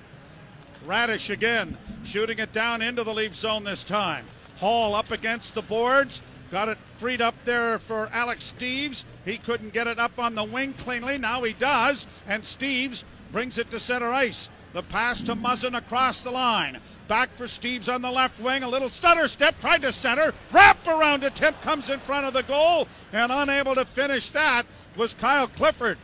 Raddysh 0.85 1.29
again, 1.29 1.77
shooting 2.03 2.39
it 2.39 2.51
down 2.53 2.81
into 2.81 3.03
the 3.03 3.13
Leaf 3.13 3.35
zone 3.35 3.63
this 3.63 3.83
time. 3.83 4.25
Holl 4.57 4.95
up 4.95 5.11
against 5.11 5.53
the 5.53 5.61
boards. 5.61 6.21
Got 6.51 6.69
it 6.69 6.77
freed 6.97 7.21
up 7.21 7.35
there 7.45 7.79
for 7.79 8.09
Alex 8.11 8.53
Steeves. 8.57 9.05
He 9.23 9.37
couldn't 9.37 9.73
get 9.73 9.87
it 9.87 9.99
up 9.99 10.17
on 10.17 10.35
the 10.35 10.43
wing 10.43 10.73
cleanly. 10.73 11.17
Now 11.17 11.43
he 11.43 11.53
does. 11.53 12.07
And 12.27 12.43
Steeves 12.43 13.03
brings 13.31 13.57
it 13.57 13.69
to 13.71 13.79
center 13.79 14.11
ice. 14.11 14.49
The 14.73 14.83
pass 14.83 15.21
to 15.23 15.35
Muzzin 15.35 15.77
across 15.77 16.21
the 16.21 16.31
line. 16.31 16.79
Back 17.07 17.35
for 17.35 17.45
Steeves 17.45 17.93
on 17.93 18.01
the 18.01 18.11
left 18.11 18.39
wing. 18.39 18.63
A 18.63 18.69
little 18.69 18.89
stutter 18.89 19.27
step. 19.27 19.59
Tried 19.59 19.83
to 19.83 19.91
center. 19.91 20.33
Wrap 20.51 20.87
around 20.87 21.23
attempt 21.23 21.61
comes 21.61 21.89
in 21.89 21.99
front 22.01 22.25
of 22.25 22.33
the 22.33 22.43
goal. 22.43 22.87
And 23.13 23.31
unable 23.31 23.75
to 23.75 23.85
finish 23.85 24.29
that 24.29 24.65
was 24.95 25.13
Kyle 25.15 25.47
Clifford. 25.47 25.97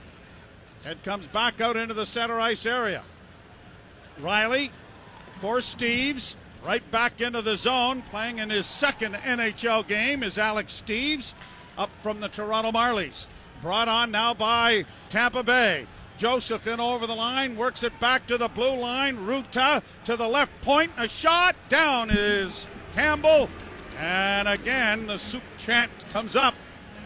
It 0.85 1.03
comes 1.03 1.25
back 1.27 1.61
out 1.61 1.75
into 1.75 1.95
the 1.95 2.05
center 2.05 2.39
ice 2.39 2.65
area. 2.65 3.03
Rielly 4.19 4.69
for 5.39 5.57
Steeves. 5.57 6.35
Right 6.65 6.89
back 6.89 7.21
into 7.21 7.43
the 7.43 7.57
zone, 7.57 8.01
playing 8.09 8.39
in 8.39 8.49
his 8.49 8.65
second 8.65 9.13
NHL 9.13 9.87
game 9.87 10.23
is 10.23 10.39
Alex 10.39 10.81
Steeves 10.83 11.35
up 11.77 11.91
from 12.01 12.21
the 12.21 12.27
Toronto 12.27 12.71
Marlies. 12.71 13.27
Brought 13.61 13.87
on 13.87 14.09
now 14.09 14.33
by 14.33 14.85
Tampa 15.11 15.43
Bay. 15.43 15.85
Joseph 16.17 16.65
in 16.65 16.79
over 16.79 17.05
the 17.05 17.13
line, 17.13 17.55
works 17.55 17.83
it 17.83 17.99
back 17.99 18.25
to 18.25 18.39
the 18.39 18.47
blue 18.47 18.75
line. 18.77 19.15
Rutta 19.15 19.83
to 20.05 20.17
the 20.17 20.27
left 20.27 20.59
point. 20.63 20.91
A 20.97 21.07
shot. 21.07 21.55
Down 21.69 22.09
is 22.09 22.67
Campbell. 22.95 23.47
And 23.99 24.47
again, 24.47 25.05
the 25.05 25.19
soup 25.19 25.43
chant 25.59 25.91
comes 26.11 26.35
up 26.35 26.55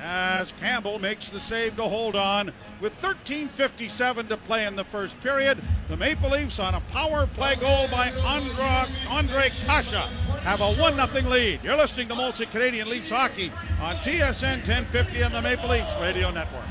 as 0.02 0.54
Campbell 0.60 1.00
makes 1.00 1.30
the 1.30 1.40
save 1.40 1.76
to 1.76 1.84
hold 1.84 2.16
on. 2.16 2.52
With 2.82 3.00
13.57 3.02 4.28
to 4.30 4.38
play 4.38 4.66
in 4.66 4.76
the 4.76 4.84
first 4.84 5.20
period, 5.22 5.60
the 5.88 5.98
Maple 5.98 6.30
Leafs 6.30 6.60
on 6.60 6.76
a 6.76 6.82
power 6.92 7.28
play 7.28 7.56
goal 7.56 7.88
by 7.90 8.12
Andra, 8.12 8.88
Andre 9.10 9.50
Kase 9.50 9.92
have 9.92 10.62
a 10.62 10.74
1 10.74 10.96
0 10.96 11.30
lead. 11.30 11.60
You're 11.64 11.78
listening 11.78 12.08
to 12.10 12.16
Molson 12.16 12.50
Canadian 12.52 12.90
Leafs 12.90 13.10
Hockey 13.10 13.52
on 13.82 13.96
TSN 13.96 14.68
1050 14.68 15.22
and 15.22 15.34
the 15.34 15.42
Maple 15.42 15.70
Leafs 15.70 15.94
Radio 16.02 16.32
Network. 16.32 16.66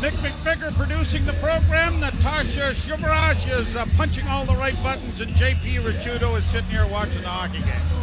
Nick 0.00 0.14
McVicker 0.14 0.74
producing 0.74 1.24
the 1.24 1.32
program. 1.34 2.00
Natasha 2.00 2.72
Shubaraj 2.72 3.56
is 3.56 3.76
uh, 3.76 3.86
punching 3.96 4.26
all 4.26 4.44
the 4.44 4.54
right 4.54 4.74
buttons, 4.82 5.20
and 5.20 5.30
JP 5.32 5.82
Ricciuto 5.82 6.36
is 6.36 6.44
sitting 6.44 6.70
here 6.70 6.86
watching 6.88 7.22
the 7.22 7.28
hockey 7.28 7.60
game 7.60 8.02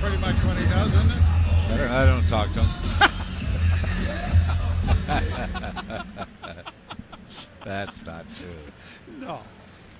pretty 0.00 0.18
much 0.18 0.34
what 0.36 0.58
he 0.58 0.64
does, 0.64 0.94
isn't 0.94 1.10
it? 1.10 1.90
I 1.90 2.06
don't 2.06 2.26
talk 2.28 2.48
to 2.54 2.60
him. 2.60 2.90
That's 7.64 8.04
not 8.06 8.24
true. 8.40 8.50
No. 9.20 9.40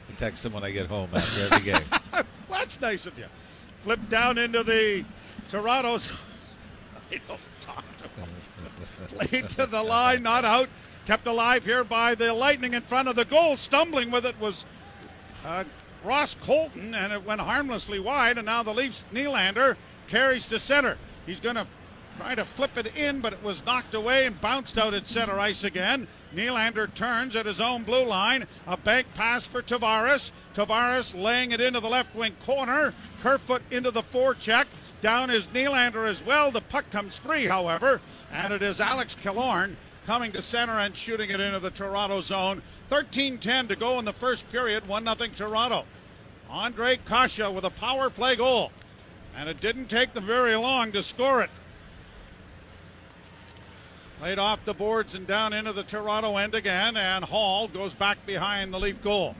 I 0.08 0.12
text 0.18 0.44
him 0.44 0.54
when 0.54 0.64
I 0.64 0.70
get 0.70 0.86
home 0.86 1.10
after 1.14 1.42
every 1.42 1.64
game. 1.64 1.82
well, 2.12 2.24
that's 2.48 2.80
nice 2.80 3.06
of 3.06 3.18
you. 3.18 3.26
Flip 3.84 4.00
down 4.08 4.38
into 4.38 4.62
the 4.64 5.04
Toronto's. 5.50 6.08
I 7.12 7.20
don't 7.28 7.40
talk 7.60 7.84
to 7.98 8.04
him. 8.04 8.28
Played 9.08 9.50
to 9.50 9.66
the 9.66 9.82
line, 9.82 10.22
not 10.22 10.44
out. 10.44 10.68
Kept 11.06 11.26
alive 11.26 11.64
here 11.64 11.84
by 11.84 12.14
the 12.14 12.32
Lightning 12.32 12.74
in 12.74 12.82
front 12.82 13.08
of 13.08 13.16
the 13.16 13.24
goal. 13.24 13.56
Stumbling 13.56 14.10
with 14.10 14.24
it 14.24 14.38
was 14.40 14.64
uh, 15.44 15.64
Ross 16.04 16.34
Colton, 16.40 16.94
and 16.94 17.12
it 17.12 17.24
went 17.24 17.40
harmlessly 17.40 17.98
wide. 17.98 18.38
And 18.38 18.46
now 18.46 18.62
the 18.62 18.72
Leafs, 18.74 19.04
Nylander, 19.12 19.76
carries 20.10 20.46
to 20.46 20.58
center. 20.58 20.98
He's 21.24 21.40
going 21.40 21.54
to 21.54 21.66
try 22.18 22.34
to 22.34 22.44
flip 22.44 22.76
it 22.76 22.96
in, 22.96 23.20
but 23.20 23.32
it 23.32 23.42
was 23.42 23.64
knocked 23.64 23.94
away 23.94 24.26
and 24.26 24.40
bounced 24.40 24.76
out 24.76 24.92
at 24.92 25.08
center 25.08 25.38
ice 25.38 25.64
again. 25.64 26.08
Nylander 26.34 26.92
turns 26.94 27.36
at 27.36 27.46
his 27.46 27.60
own 27.60 27.84
blue 27.84 28.04
line. 28.04 28.46
A 28.66 28.76
bank 28.76 29.06
pass 29.14 29.46
for 29.46 29.62
Tavares. 29.62 30.32
Tavares 30.54 31.14
laying 31.14 31.52
it 31.52 31.60
into 31.60 31.80
the 31.80 31.88
left 31.88 32.14
wing 32.14 32.34
corner. 32.44 32.92
Kerfoot 33.22 33.62
into 33.70 33.90
the 33.90 34.02
forecheck. 34.02 34.66
Down 35.00 35.30
is 35.30 35.46
Nylander 35.46 36.06
as 36.06 36.22
well. 36.22 36.50
The 36.50 36.60
puck 36.60 36.90
comes 36.90 37.16
free, 37.16 37.46
however, 37.46 38.00
and 38.30 38.52
it 38.52 38.62
is 38.62 38.80
Alex 38.80 39.14
Killorn 39.14 39.76
coming 40.06 40.32
to 40.32 40.42
center 40.42 40.78
and 40.78 40.96
shooting 40.96 41.30
it 41.30 41.40
into 41.40 41.60
the 41.60 41.70
Toronto 41.70 42.20
zone. 42.20 42.60
13-10 42.90 43.68
to 43.68 43.76
go 43.76 43.98
in 43.98 44.04
the 44.04 44.12
first 44.12 44.50
period. 44.50 44.84
1-0 44.84 45.34
Toronto. 45.34 45.84
Andre 46.50 46.98
Kase 47.06 47.38
with 47.38 47.64
a 47.64 47.70
power 47.70 48.10
play 48.10 48.34
goal 48.34 48.72
and 49.40 49.48
it 49.48 49.58
didn't 49.58 49.86
take 49.86 50.12
them 50.12 50.24
very 50.24 50.54
long 50.54 50.92
to 50.92 51.02
score 51.02 51.40
it. 51.40 51.48
Played 54.18 54.38
off 54.38 54.62
the 54.66 54.74
boards 54.74 55.14
and 55.14 55.26
down 55.26 55.54
into 55.54 55.72
the 55.72 55.82
Toronto 55.82 56.36
end 56.36 56.54
again, 56.54 56.94
and 56.94 57.24
Holl 57.24 57.66
goes 57.68 57.94
back 57.94 58.26
behind 58.26 58.70
the 58.70 58.78
Leaf 58.78 59.00
goal. 59.00 59.34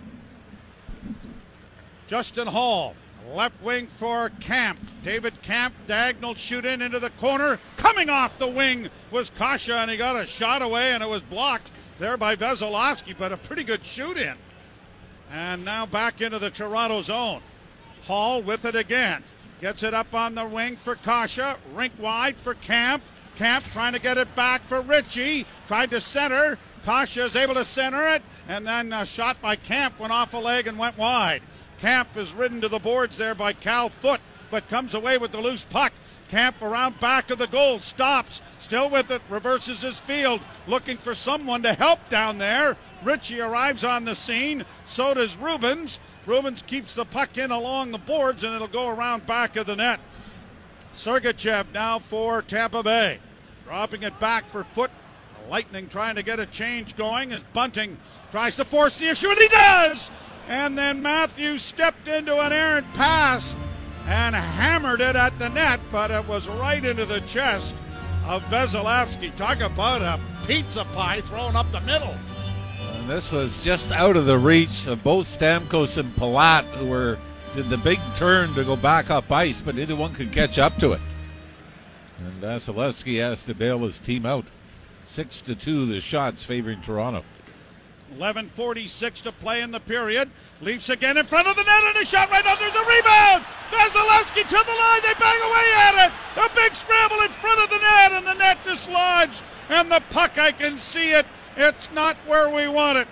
Justin 2.09 2.47
Holl, 2.47 2.95
left 3.31 3.63
wing 3.63 3.89
for 3.99 4.31
Kampf. 4.41 4.81
David 5.05 5.35
Kampf, 5.43 5.77
diagonal 5.87 6.35
shoot 6.35 6.65
in 6.65 6.81
into 6.81 6.99
the 6.99 7.11
corner. 7.11 7.61
Coming 7.77 8.09
off 8.09 8.39
the 8.39 8.49
wing 8.49 8.89
was 9.11 9.29
Kase, 9.29 9.69
and 9.69 9.91
he 9.91 9.99
got 9.99 10.17
a 10.17 10.25
shot 10.25 10.63
away, 10.63 10.93
and 10.93 11.03
it 11.03 11.11
was 11.11 11.21
blocked 11.21 11.71
there 11.99 12.17
by 12.17 12.37
Vasilevskiy, 12.37 13.19
but 13.19 13.33
a 13.33 13.37
pretty 13.37 13.65
good 13.65 13.85
shoot 13.85 14.17
in. 14.17 14.37
And 15.31 15.63
now 15.63 15.85
back 15.85 16.23
into 16.23 16.39
the 16.39 16.49
Toronto 16.49 17.03
zone. 17.03 17.43
Holl 18.07 18.41
with 18.41 18.65
it 18.65 18.75
again. 18.75 19.23
Gets 19.61 19.83
it 19.83 19.93
up 19.93 20.15
on 20.15 20.35
the 20.35 20.47
wing 20.47 20.79
for 20.83 20.97
Kase. 20.97 21.39
Rink 21.75 21.93
wide 21.99 22.37
for 22.37 22.55
Kampf. 22.55 23.05
Kampf 23.37 23.71
trying 23.73 23.93
to 23.93 23.99
get 23.99 24.17
it 24.17 24.35
back 24.35 24.67
for 24.67 24.81
Ritchie. 24.81 25.47
Tried 25.69 25.91
to 25.91 26.01
center. 26.01 26.59
Kase 26.85 27.19
is 27.19 27.37
able 27.37 27.55
to 27.55 27.65
center 27.65 28.07
it. 28.09 28.23
And 28.49 28.67
then 28.67 28.93
a 28.93 29.05
shot 29.05 29.41
by 29.43 29.57
Kampf 29.57 29.99
went 29.99 30.13
off 30.13 30.33
a 30.33 30.39
leg 30.39 30.67
and 30.67 30.79
went 30.79 30.97
wide. 30.97 31.43
Kampf 31.79 32.17
is 32.17 32.33
ridden 32.33 32.61
to 32.63 32.69
the 32.69 32.79
boards 32.79 33.17
there 33.17 33.35
by 33.35 33.53
Cal 33.53 33.89
Foote, 33.89 34.21
but 34.51 34.69
comes 34.69 34.95
away 34.95 35.19
with 35.19 35.33
the 35.33 35.41
loose 35.41 35.65
puck. 35.65 35.93
Kampf 36.29 36.63
around 36.63 37.01
back 37.01 37.27
to 37.27 37.35
the 37.35 37.47
goal, 37.47 37.81
stops, 37.81 38.41
still 38.59 38.89
with 38.89 39.11
it, 39.11 39.23
reverses 39.29 39.83
his 39.83 39.99
field, 39.99 40.41
looking 40.69 40.97
for 40.97 41.15
someone 41.15 41.63
to 41.63 41.73
help 41.73 42.09
down 42.09 42.39
there. 42.39 42.77
Ritchie 43.03 43.41
arrives 43.41 43.83
on 43.83 44.05
the 44.05 44.15
scene, 44.15 44.65
so 44.85 45.15
does 45.15 45.37
Rubins. 45.37 45.99
Rubins 46.27 46.67
keeps 46.67 46.95
the 46.95 47.05
puck 47.05 47.39
in 47.39 47.51
along 47.51 47.91
the 47.91 47.99
boards, 47.99 48.45
and 48.45 48.55
it'll 48.55 48.69
go 48.69 48.89
around 48.89 49.27
back 49.27 49.57
of 49.57 49.67
the 49.67 49.77
net. 49.77 50.01
Sergachev 50.95 51.73
now 51.73 51.99
for 51.99 52.43
Tampa 52.43 52.83
Bay. 52.83 53.19
Dropping 53.65 54.03
it 54.03 54.19
back 54.21 54.49
for 54.51 54.65
Foote. 54.65 54.91
Lightning 55.49 55.89
trying 55.89 56.15
to 56.15 56.23
get 56.23 56.39
a 56.39 56.47
change 56.47 56.97
going 56.97 57.33
as 57.33 57.43
Bunting 57.53 57.99
tries 58.31 58.57
to 58.57 58.65
force 58.65 58.99
the 58.99 59.09
issue, 59.09 59.31
and 59.31 59.39
he 59.39 59.49
does! 59.49 60.11
And 60.49 60.77
then 60.77 61.03
Matthews 61.03 61.63
stepped 61.63 62.07
into 62.07 62.39
an 62.39 62.53
errant 62.53 62.93
pass 62.95 63.57
and 64.07 64.35
hammered 64.35 65.01
it 65.01 65.17
at 65.17 65.39
the 65.39 65.49
net, 65.49 65.81
but 65.91 66.11
it 66.11 66.27
was 66.29 66.49
right 66.49 66.85
into 66.85 67.05
the 67.05 67.21
chest 67.23 67.75
of 68.27 68.43
Vasilevskiy. 68.45 69.35
Talk 69.37 69.61
about 69.61 70.03
a 70.03 70.21
pizza 70.47 70.85
pie 70.85 71.21
thrown 71.21 71.57
up 71.57 71.71
the 71.73 71.81
middle. 71.81 72.15
This 73.11 73.33
was 73.33 73.65
just 73.65 73.91
out 73.91 74.17
of 74.17 74.27
the 74.27 74.39
reach 74.39 74.87
of 74.87 75.03
both 75.03 75.27
Stamkos 75.27 75.99
and 75.99 76.09
Palat, 76.11 76.63
who 76.77 76.87
were 76.87 77.19
did 77.57 77.65
the 77.65 77.77
big 77.79 77.99
turn 78.15 78.55
to 78.55 78.63
go 78.63 78.77
back 78.77 79.11
up 79.11 79.33
ice, 79.33 79.61
but 79.61 79.75
neither 79.75 79.97
one 79.97 80.15
could 80.15 80.31
catch 80.31 80.61
up 80.61 80.77
to 80.77 80.93
it. 80.93 81.01
And 82.21 82.41
Vasilevskiy 82.41 83.19
has 83.21 83.45
to 83.47 83.55
bail 83.55 83.81
his 83.81 83.99
team 83.99 84.25
out. 84.25 84.45
Six 85.03 85.41
to 85.41 85.57
two, 85.57 85.87
the 85.87 86.01
shots 86.01 86.45
favoring 86.45 86.83
Toronto. 86.83 87.25
11.46 88.17 89.23
to 89.23 89.33
play 89.33 89.61
in 89.61 89.73
the 89.73 89.81
period. 89.81 90.31
Leafs 90.61 90.89
again 90.89 91.17
in 91.17 91.27
front 91.27 91.49
of 91.49 91.57
the 91.57 91.65
net 91.65 91.83
and 91.89 91.97
a 91.97 92.07
shot 92.07 92.31
right 92.31 92.47
up. 92.47 92.61
There's 92.61 92.77
a 92.77 92.79
rebound. 92.79 93.45
Vasilevskiy 93.73 94.45
to 94.45 94.65
the 94.65 94.79
line. 94.79 95.03
They 95.03 95.15
bang 95.19 95.41
away 95.43 95.67
at 95.79 96.07
it. 96.07 96.13
A 96.37 96.55
big 96.55 96.77
scramble 96.77 97.23
in 97.23 97.31
front 97.31 97.61
of 97.61 97.71
the 97.71 97.79
net 97.79 98.13
and 98.13 98.25
the 98.25 98.35
net 98.35 98.59
dislodged. 98.63 99.43
And 99.69 99.91
the 99.91 100.01
puck, 100.11 100.39
I 100.39 100.53
can 100.53 100.79
see 100.79 101.11
it. 101.11 101.27
It's 101.57 101.91
not 101.93 102.17
where 102.27 102.49
we 102.49 102.69
want 102.69 102.99
it. 102.99 103.09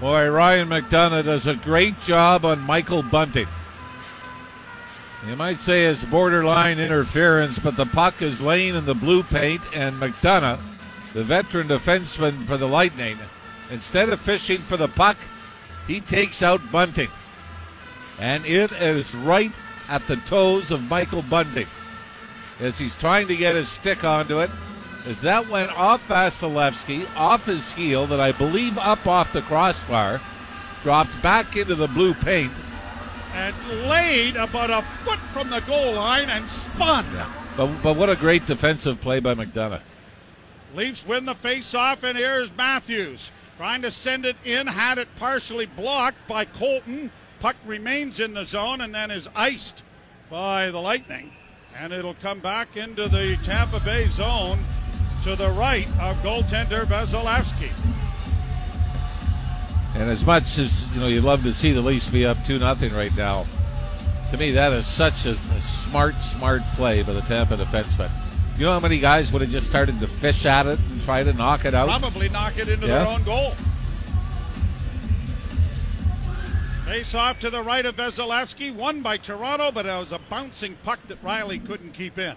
Boy, 0.00 0.28
Ryan 0.28 0.68
McDonagh 0.68 1.24
does 1.24 1.46
a 1.46 1.54
great 1.54 1.98
job 2.00 2.44
on 2.44 2.58
Michael 2.58 3.02
Bunting. 3.02 3.46
You 5.28 5.36
might 5.36 5.58
say 5.58 5.84
it's 5.84 6.04
borderline 6.04 6.80
interference, 6.80 7.58
but 7.58 7.76
the 7.76 7.86
puck 7.86 8.20
is 8.20 8.40
laying 8.40 8.74
in 8.74 8.84
the 8.84 8.94
blue 8.94 9.22
paint, 9.22 9.62
and 9.72 9.94
McDonagh, 9.96 10.60
the 11.12 11.22
veteran 11.22 11.68
defenseman 11.68 12.42
for 12.44 12.56
the 12.56 12.66
Lightning, 12.66 13.16
instead 13.70 14.08
of 14.08 14.20
fishing 14.20 14.58
for 14.58 14.76
the 14.76 14.88
puck, 14.88 15.16
he 15.86 16.00
takes 16.00 16.42
out 16.42 16.60
Bunting. 16.72 17.10
And 18.18 18.44
it 18.44 18.72
is 18.72 19.14
right 19.14 19.52
at 19.88 20.04
the 20.08 20.16
toes 20.16 20.72
of 20.72 20.90
Michael 20.90 21.22
Bunting 21.22 21.68
as 22.58 22.78
he's 22.78 22.94
trying 22.96 23.28
to 23.28 23.36
get 23.36 23.54
his 23.54 23.68
stick 23.68 24.02
onto 24.02 24.40
it. 24.40 24.50
As 25.06 25.20
that 25.22 25.48
went 25.48 25.72
off 25.72 26.06
Vasilevskiy, 26.06 27.08
off 27.16 27.46
his 27.46 27.72
heel, 27.72 28.06
that 28.06 28.20
I 28.20 28.30
believe 28.32 28.78
up 28.78 29.06
off 29.06 29.32
the 29.32 29.42
crossbar, 29.42 30.20
dropped 30.82 31.20
back 31.22 31.56
into 31.56 31.74
the 31.74 31.88
blue 31.88 32.14
paint. 32.14 32.52
And 33.34 33.54
laid 33.88 34.36
about 34.36 34.70
a 34.70 34.82
foot 34.82 35.18
from 35.18 35.50
the 35.50 35.60
goal 35.60 35.94
line 35.94 36.30
and 36.30 36.48
spun. 36.48 37.04
Yeah. 37.14 37.32
But, 37.56 37.82
but 37.82 37.96
what 37.96 38.10
a 38.10 38.16
great 38.16 38.46
defensive 38.46 39.00
play 39.00 39.18
by 39.18 39.34
McDonagh. 39.34 39.80
Leafs 40.74 41.04
win 41.04 41.24
the 41.24 41.34
face-off, 41.34 42.04
and 42.04 42.16
here's 42.16 42.54
Matthews 42.56 43.32
trying 43.56 43.82
to 43.82 43.90
send 43.90 44.24
it 44.24 44.36
in, 44.44 44.66
had 44.66 44.98
it 44.98 45.08
partially 45.18 45.66
blocked 45.66 46.26
by 46.26 46.44
Colton. 46.44 47.10
Puck 47.40 47.56
remains 47.66 48.20
in 48.20 48.34
the 48.34 48.44
zone 48.44 48.80
and 48.80 48.94
then 48.94 49.10
is 49.10 49.28
iced 49.34 49.82
by 50.30 50.70
the 50.70 50.80
Lightning. 50.80 51.32
And 51.76 51.92
it'll 51.92 52.14
come 52.14 52.40
back 52.40 52.76
into 52.76 53.08
the 53.08 53.38
Tampa 53.44 53.80
Bay 53.80 54.06
zone 54.06 54.58
to 55.24 55.36
the 55.36 55.50
right 55.50 55.86
of 56.00 56.16
goaltender 56.22 56.84
Vasilevskiy. 56.84 57.70
And 59.94 60.10
as 60.10 60.24
much 60.24 60.58
as 60.58 60.92
you 60.94 61.00
know, 61.00 61.06
you 61.06 61.20
love 61.20 61.42
to 61.42 61.52
see 61.52 61.72
the 61.72 61.80
Leafs 61.82 62.08
be 62.08 62.24
up 62.26 62.36
two 62.46 62.58
nothing 62.58 62.92
right 62.94 63.14
now. 63.16 63.46
To 64.30 64.38
me, 64.38 64.50
that 64.52 64.72
is 64.72 64.86
such 64.86 65.26
a, 65.26 65.32
a 65.32 65.60
smart, 65.60 66.14
smart 66.16 66.62
play 66.74 67.02
by 67.02 67.12
the 67.12 67.20
Tampa 67.22 67.56
defenseman. 67.56 68.10
You 68.58 68.64
know 68.66 68.72
how 68.72 68.80
many 68.80 68.98
guys 68.98 69.32
would 69.32 69.42
have 69.42 69.50
just 69.50 69.68
started 69.68 70.00
to 70.00 70.06
fish 70.06 70.46
at 70.46 70.66
it 70.66 70.78
and 70.78 71.02
try 71.02 71.22
to 71.22 71.32
knock 71.34 71.64
it 71.66 71.74
out? 71.74 71.88
Probably 71.88 72.28
knock 72.28 72.56
it 72.58 72.68
into 72.68 72.86
Yeah. 72.86 73.00
their 73.00 73.08
own 73.08 73.22
goal. 73.24 73.54
Face 76.86 77.14
off 77.14 77.38
to 77.40 77.50
the 77.50 77.62
right 77.62 77.86
of 77.86 77.96
Vasilevskiy, 77.96 78.74
won 78.74 79.02
by 79.02 79.16
Toronto, 79.16 79.70
but 79.70 79.86
it 79.86 79.98
was 79.98 80.12
a 80.12 80.18
bouncing 80.18 80.76
puck 80.82 80.98
that 81.08 81.22
Rielly 81.22 81.64
couldn't 81.64 81.92
keep 81.92 82.18
in. 82.18 82.34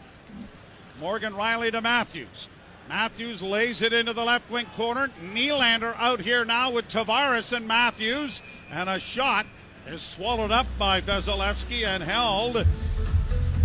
Morgan 1.00 1.34
Rielly 1.34 1.72
to 1.72 1.82
Matthews. 1.82 2.48
Matthews 2.88 3.42
lays 3.42 3.82
it 3.82 3.94
into 3.94 4.14
the 4.14 4.24
left 4.24 4.50
wing 4.50 4.68
corner. 4.76 5.10
Nylander 5.34 5.96
out 5.98 6.20
here 6.20 6.46
now 6.46 6.70
with 6.72 6.88
Tavares 6.88 7.52
and 7.52 7.68
Matthews, 7.68 8.42
and 8.72 8.90
a 8.90 9.00
shot 9.00 9.48
is 9.88 10.02
swallowed 10.02 10.52
up 10.52 10.68
by 10.78 11.02
Vasilevskiy 11.02 11.86
and 11.86 12.04
held. 12.04 12.58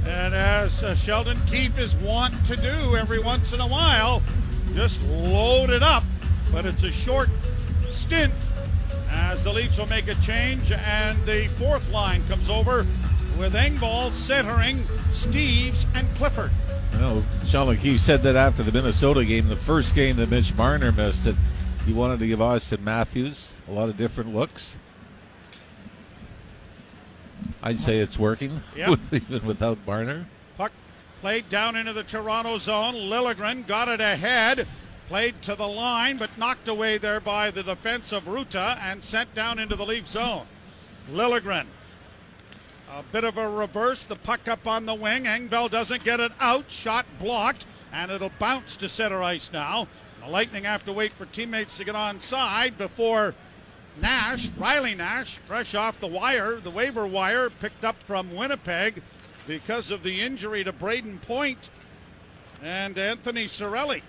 And 0.06 0.34
as 0.34 0.82
uh, 0.82 0.94
Sheldon 0.94 1.38
Keefe 1.46 1.78
is 1.78 1.94
wont 1.96 2.34
to 2.46 2.56
do 2.56 2.96
every 2.96 3.18
once 3.18 3.52
in 3.52 3.60
a 3.60 3.66
while, 3.66 4.22
just 4.74 5.02
load 5.08 5.70
it 5.70 5.82
up. 5.82 6.02
But 6.50 6.64
it's 6.64 6.82
a 6.82 6.90
short 6.90 7.28
stint 7.90 8.32
as 9.10 9.44
the 9.44 9.52
Leafs 9.52 9.76
will 9.78 9.86
make 9.86 10.08
a 10.08 10.14
change, 10.16 10.72
and 10.72 11.24
the 11.26 11.48
fourth 11.58 11.90
line 11.92 12.26
comes 12.28 12.48
over 12.48 12.86
with 13.38 13.52
Engvall 13.54 14.12
centering 14.12 14.76
Steeves 15.10 15.86
and 15.94 16.08
Clifford. 16.16 16.50
Know 16.98 17.22
Sheldon 17.46 17.76
Keefe 17.78 18.00
said 18.00 18.20
that 18.22 18.36
after 18.36 18.62
the 18.62 18.72
Minnesota 18.72 19.24
game, 19.24 19.48
the 19.48 19.56
first 19.56 19.94
game 19.94 20.16
that 20.16 20.30
Mitch 20.30 20.54
Marner 20.56 20.92
missed, 20.92 21.24
that 21.24 21.34
he 21.86 21.92
wanted 21.92 22.18
to 22.20 22.26
give 22.26 22.42
Austin 22.42 22.84
Matthews 22.84 23.56
a 23.68 23.72
lot 23.72 23.88
of 23.88 23.96
different 23.96 24.34
looks. 24.34 24.76
I'd 27.62 27.80
say 27.80 27.98
it's 27.98 28.18
working, 28.18 28.62
Yep. 28.76 28.98
even 29.12 29.46
without 29.46 29.78
Marner. 29.86 30.26
Puck 30.58 30.72
played 31.20 31.48
down 31.48 31.76
into 31.76 31.92
the 31.92 32.02
Toronto 32.02 32.58
zone. 32.58 32.94
Liljegren 32.94 33.66
got 33.66 33.88
it 33.88 34.00
ahead, 34.00 34.66
played 35.08 35.40
to 35.42 35.54
the 35.54 35.68
line, 35.68 36.18
but 36.18 36.36
knocked 36.36 36.68
away 36.68 36.98
there 36.98 37.20
by 37.20 37.50
the 37.50 37.62
defense 37.62 38.12
of 38.12 38.24
Rutta 38.24 38.78
and 38.78 39.02
sent 39.02 39.34
down 39.34 39.58
into 39.58 39.76
the 39.76 39.86
Leaf 39.86 40.06
zone. 40.06 40.46
Liljegren. 41.10 41.66
A 42.92 43.04
bit 43.04 43.22
of 43.22 43.38
a 43.38 43.48
reverse, 43.48 44.02
the 44.02 44.16
puck 44.16 44.48
up 44.48 44.66
on 44.66 44.84
the 44.84 44.94
wing. 44.94 45.24
Engvall 45.24 45.70
doesn't 45.70 46.02
get 46.02 46.18
it 46.18 46.32
out. 46.40 46.68
Shot 46.70 47.06
blocked, 47.20 47.64
and 47.92 48.10
it'll 48.10 48.32
bounce 48.40 48.76
to 48.76 48.88
center 48.88 49.22
ice 49.22 49.52
now. 49.52 49.86
The 50.20 50.28
Lightning 50.28 50.64
have 50.64 50.84
to 50.86 50.92
wait 50.92 51.12
for 51.12 51.24
teammates 51.26 51.76
to 51.76 51.84
get 51.84 51.94
on 51.94 52.20
side 52.20 52.76
before 52.76 53.34
Nash, 54.00 54.48
Riley 54.56 54.96
Nash, 54.96 55.38
fresh 55.38 55.74
off 55.74 56.00
the 56.00 56.08
wire, 56.08 56.56
the 56.56 56.70
waiver 56.70 57.06
wire, 57.06 57.48
picked 57.48 57.84
up 57.84 58.02
from 58.02 58.34
Winnipeg 58.34 59.02
because 59.46 59.90
of 59.90 60.02
the 60.02 60.20
injury 60.20 60.64
to 60.64 60.72
Brayden 60.72 61.22
Point 61.22 61.70
and 62.60 62.98
Anthony 62.98 63.46
Cirelli. 63.46 64.02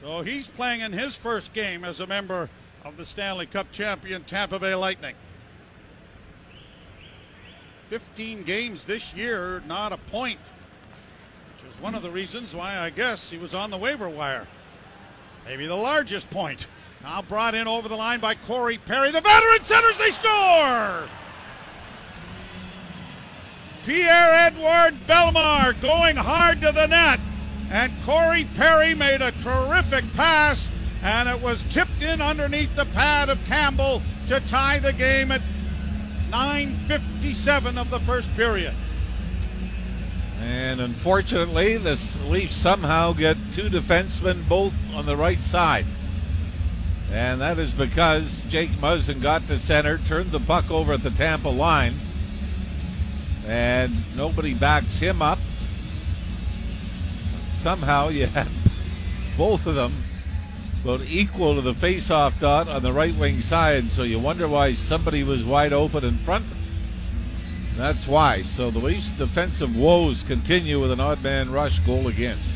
So 0.00 0.22
he's 0.22 0.48
playing 0.48 0.80
in 0.80 0.92
his 0.92 1.16
first 1.16 1.52
game 1.52 1.84
as 1.84 2.00
a 2.00 2.06
member 2.06 2.50
of 2.84 2.96
the 2.96 3.06
Stanley 3.06 3.46
Cup 3.46 3.70
champion 3.70 4.24
Tampa 4.24 4.58
Bay 4.58 4.74
Lightning. 4.74 5.14
15 7.90 8.44
games 8.44 8.84
this 8.84 9.12
year, 9.14 9.64
not 9.66 9.92
a 9.92 9.96
point, 9.96 10.38
which 11.52 11.68
is 11.68 11.80
one 11.80 11.96
of 11.96 12.02
the 12.02 12.10
reasons 12.10 12.54
why 12.54 12.78
I 12.78 12.88
guess 12.88 13.28
he 13.28 13.36
was 13.36 13.52
on 13.52 13.72
the 13.72 13.76
waiver 13.76 14.08
wire. 14.08 14.46
Maybe 15.44 15.66
the 15.66 15.74
largest 15.74 16.30
point. 16.30 16.68
Now 17.02 17.20
brought 17.22 17.56
in 17.56 17.66
over 17.66 17.88
the 17.88 17.96
line 17.96 18.20
by 18.20 18.36
Corey 18.36 18.78
Perry. 18.78 19.10
The 19.10 19.20
veteran 19.20 19.64
centers, 19.64 19.98
they 19.98 20.10
score! 20.10 21.08
Pierre 23.84 24.34
Edouard 24.34 24.94
Bellemare 25.08 25.80
going 25.82 26.14
hard 26.14 26.60
to 26.60 26.70
the 26.70 26.86
net. 26.86 27.18
And 27.72 27.92
Corey 28.04 28.46
Perry 28.54 28.94
made 28.94 29.20
a 29.20 29.32
terrific 29.32 30.04
pass, 30.14 30.70
and 31.02 31.28
it 31.28 31.40
was 31.40 31.64
tipped 31.64 32.02
in 32.02 32.20
underneath 32.20 32.74
the 32.76 32.84
pad 32.86 33.28
of 33.28 33.44
Campbell 33.46 34.00
to 34.28 34.38
tie 34.42 34.78
the 34.78 34.92
game 34.92 35.32
at 35.32 35.40
9.57 36.30 37.76
of 37.76 37.90
the 37.90 38.00
first 38.00 38.34
period. 38.36 38.74
And 40.40 40.80
unfortunately, 40.80 41.76
the 41.76 42.00
Leafs 42.28 42.56
somehow 42.56 43.12
get 43.12 43.36
two 43.52 43.68
defensemen 43.68 44.48
both 44.48 44.72
on 44.94 45.06
the 45.06 45.16
right 45.16 45.42
side. 45.42 45.84
And 47.12 47.40
that 47.40 47.58
is 47.58 47.72
because 47.72 48.40
Jake 48.48 48.70
Muzzin 48.70 49.20
got 49.20 49.46
to 49.48 49.58
center, 49.58 49.98
turned 49.98 50.30
the 50.30 50.40
puck 50.40 50.70
over 50.70 50.92
at 50.92 51.02
the 51.02 51.10
Tampa 51.10 51.48
line, 51.48 51.94
and 53.46 53.92
nobody 54.16 54.54
backs 54.54 54.98
him 54.98 55.20
up. 55.20 55.38
Somehow 57.58 58.08
you 58.08 58.26
had 58.26 58.48
both 59.36 59.66
of 59.66 59.74
them 59.74 59.92
about 60.82 61.02
equal 61.06 61.54
to 61.54 61.60
the 61.60 61.74
face-off 61.74 62.38
dot 62.40 62.68
on 62.68 62.82
the 62.82 62.92
right 62.92 63.14
wing 63.16 63.40
side, 63.42 63.84
so 63.92 64.02
you 64.02 64.18
wonder 64.18 64.48
why 64.48 64.72
somebody 64.72 65.22
was 65.22 65.44
wide 65.44 65.72
open 65.72 66.04
in 66.04 66.16
front. 66.18 66.46
That's 67.76 68.06
why. 68.06 68.42
So 68.42 68.70
the 68.70 68.78
Leafs' 68.78 69.10
defensive 69.10 69.76
woes 69.76 70.22
continue 70.22 70.80
with 70.80 70.92
an 70.92 71.00
odd 71.00 71.22
man 71.22 71.50
rush 71.50 71.78
goal 71.80 72.08
against. 72.08 72.50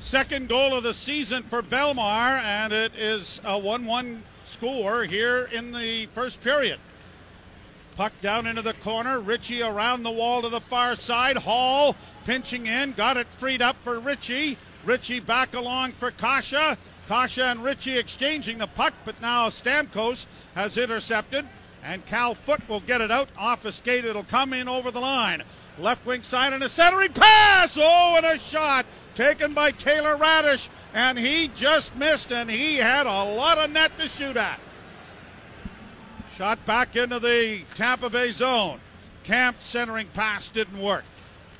Second 0.00 0.48
goal 0.48 0.74
of 0.74 0.82
the 0.82 0.94
season 0.94 1.42
for 1.42 1.62
Bellemare, 1.62 2.42
and 2.42 2.72
it 2.72 2.94
is 2.96 3.40
a 3.44 3.58
1 3.58 3.86
1 3.86 4.22
score 4.44 5.04
here 5.04 5.48
in 5.52 5.72
the 5.72 6.06
first 6.14 6.40
period. 6.42 6.78
Puck 7.96 8.12
down 8.22 8.46
into 8.46 8.62
the 8.62 8.72
corner. 8.74 9.20
Ritchie 9.20 9.62
around 9.62 10.02
the 10.02 10.10
wall 10.10 10.42
to 10.42 10.48
the 10.48 10.60
far 10.60 10.94
side. 10.94 11.36
Holl 11.36 11.94
pinching 12.24 12.66
in. 12.66 12.92
Got 12.92 13.18
it 13.18 13.26
freed 13.36 13.60
up 13.60 13.76
for 13.84 14.00
Ritchie. 14.00 14.56
Ritchie 14.84 15.20
back 15.20 15.54
along 15.54 15.92
for 15.92 16.10
Kase. 16.10 16.78
Kase 17.10 17.38
and 17.38 17.64
Ritchie 17.64 17.98
exchanging 17.98 18.58
the 18.58 18.68
puck, 18.68 18.94
but 19.04 19.20
now 19.20 19.48
Stamkos 19.48 20.26
has 20.54 20.78
intercepted. 20.78 21.44
And 21.82 22.06
Cal 22.06 22.36
Foote 22.36 22.68
will 22.68 22.78
get 22.78 23.00
it 23.00 23.10
out 23.10 23.28
off 23.36 23.64
a 23.64 23.72
skate. 23.72 24.04
It'll 24.04 24.22
come 24.22 24.52
in 24.52 24.68
over 24.68 24.92
the 24.92 25.00
line. 25.00 25.42
Left 25.76 26.06
wing 26.06 26.22
side 26.22 26.52
and 26.52 26.62
a 26.62 26.68
centering 26.68 27.12
pass. 27.12 27.76
Oh, 27.80 28.14
and 28.16 28.24
a 28.24 28.38
shot 28.38 28.86
taken 29.16 29.54
by 29.54 29.72
Taylor 29.72 30.16
Raddysh. 30.16 30.68
And 30.94 31.18
he 31.18 31.48
just 31.48 31.96
missed, 31.96 32.30
and 32.30 32.48
he 32.48 32.76
had 32.76 33.06
a 33.06 33.24
lot 33.24 33.58
of 33.58 33.72
net 33.72 33.90
to 33.98 34.06
shoot 34.06 34.36
at. 34.36 34.60
Shot 36.36 36.64
back 36.64 36.94
into 36.94 37.18
the 37.18 37.62
Tampa 37.74 38.08
Bay 38.08 38.30
zone. 38.30 38.78
Kampf 39.24 39.62
centering 39.62 40.06
pass 40.14 40.48
didn't 40.48 40.80
work. 40.80 41.04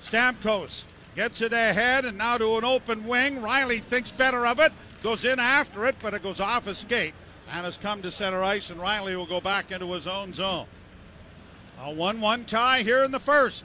Stamkos 0.00 0.84
gets 1.16 1.40
it 1.40 1.52
ahead 1.52 2.04
and 2.04 2.18
now 2.18 2.38
to 2.38 2.56
an 2.56 2.64
open 2.64 3.06
wing. 3.06 3.38
Rielly 3.40 3.82
thinks 3.82 4.12
better 4.12 4.46
of 4.46 4.60
it, 4.60 4.72
goes 5.02 5.24
in 5.24 5.38
after 5.38 5.86
it, 5.86 5.96
but 6.00 6.14
it 6.14 6.22
goes 6.22 6.40
off 6.40 6.66
his 6.66 6.78
skate 6.78 7.14
and 7.52 7.64
has 7.64 7.76
come 7.76 8.02
to 8.02 8.10
center 8.10 8.42
ice, 8.42 8.70
and 8.70 8.80
Rielly 8.80 9.16
will 9.16 9.26
go 9.26 9.40
back 9.40 9.72
into 9.72 9.92
his 9.92 10.06
own 10.06 10.32
zone. 10.32 10.66
A 11.80 11.92
1 11.92 12.20
1 12.20 12.44
tie 12.44 12.82
here 12.82 13.04
in 13.04 13.10
the 13.10 13.20
first. 13.20 13.64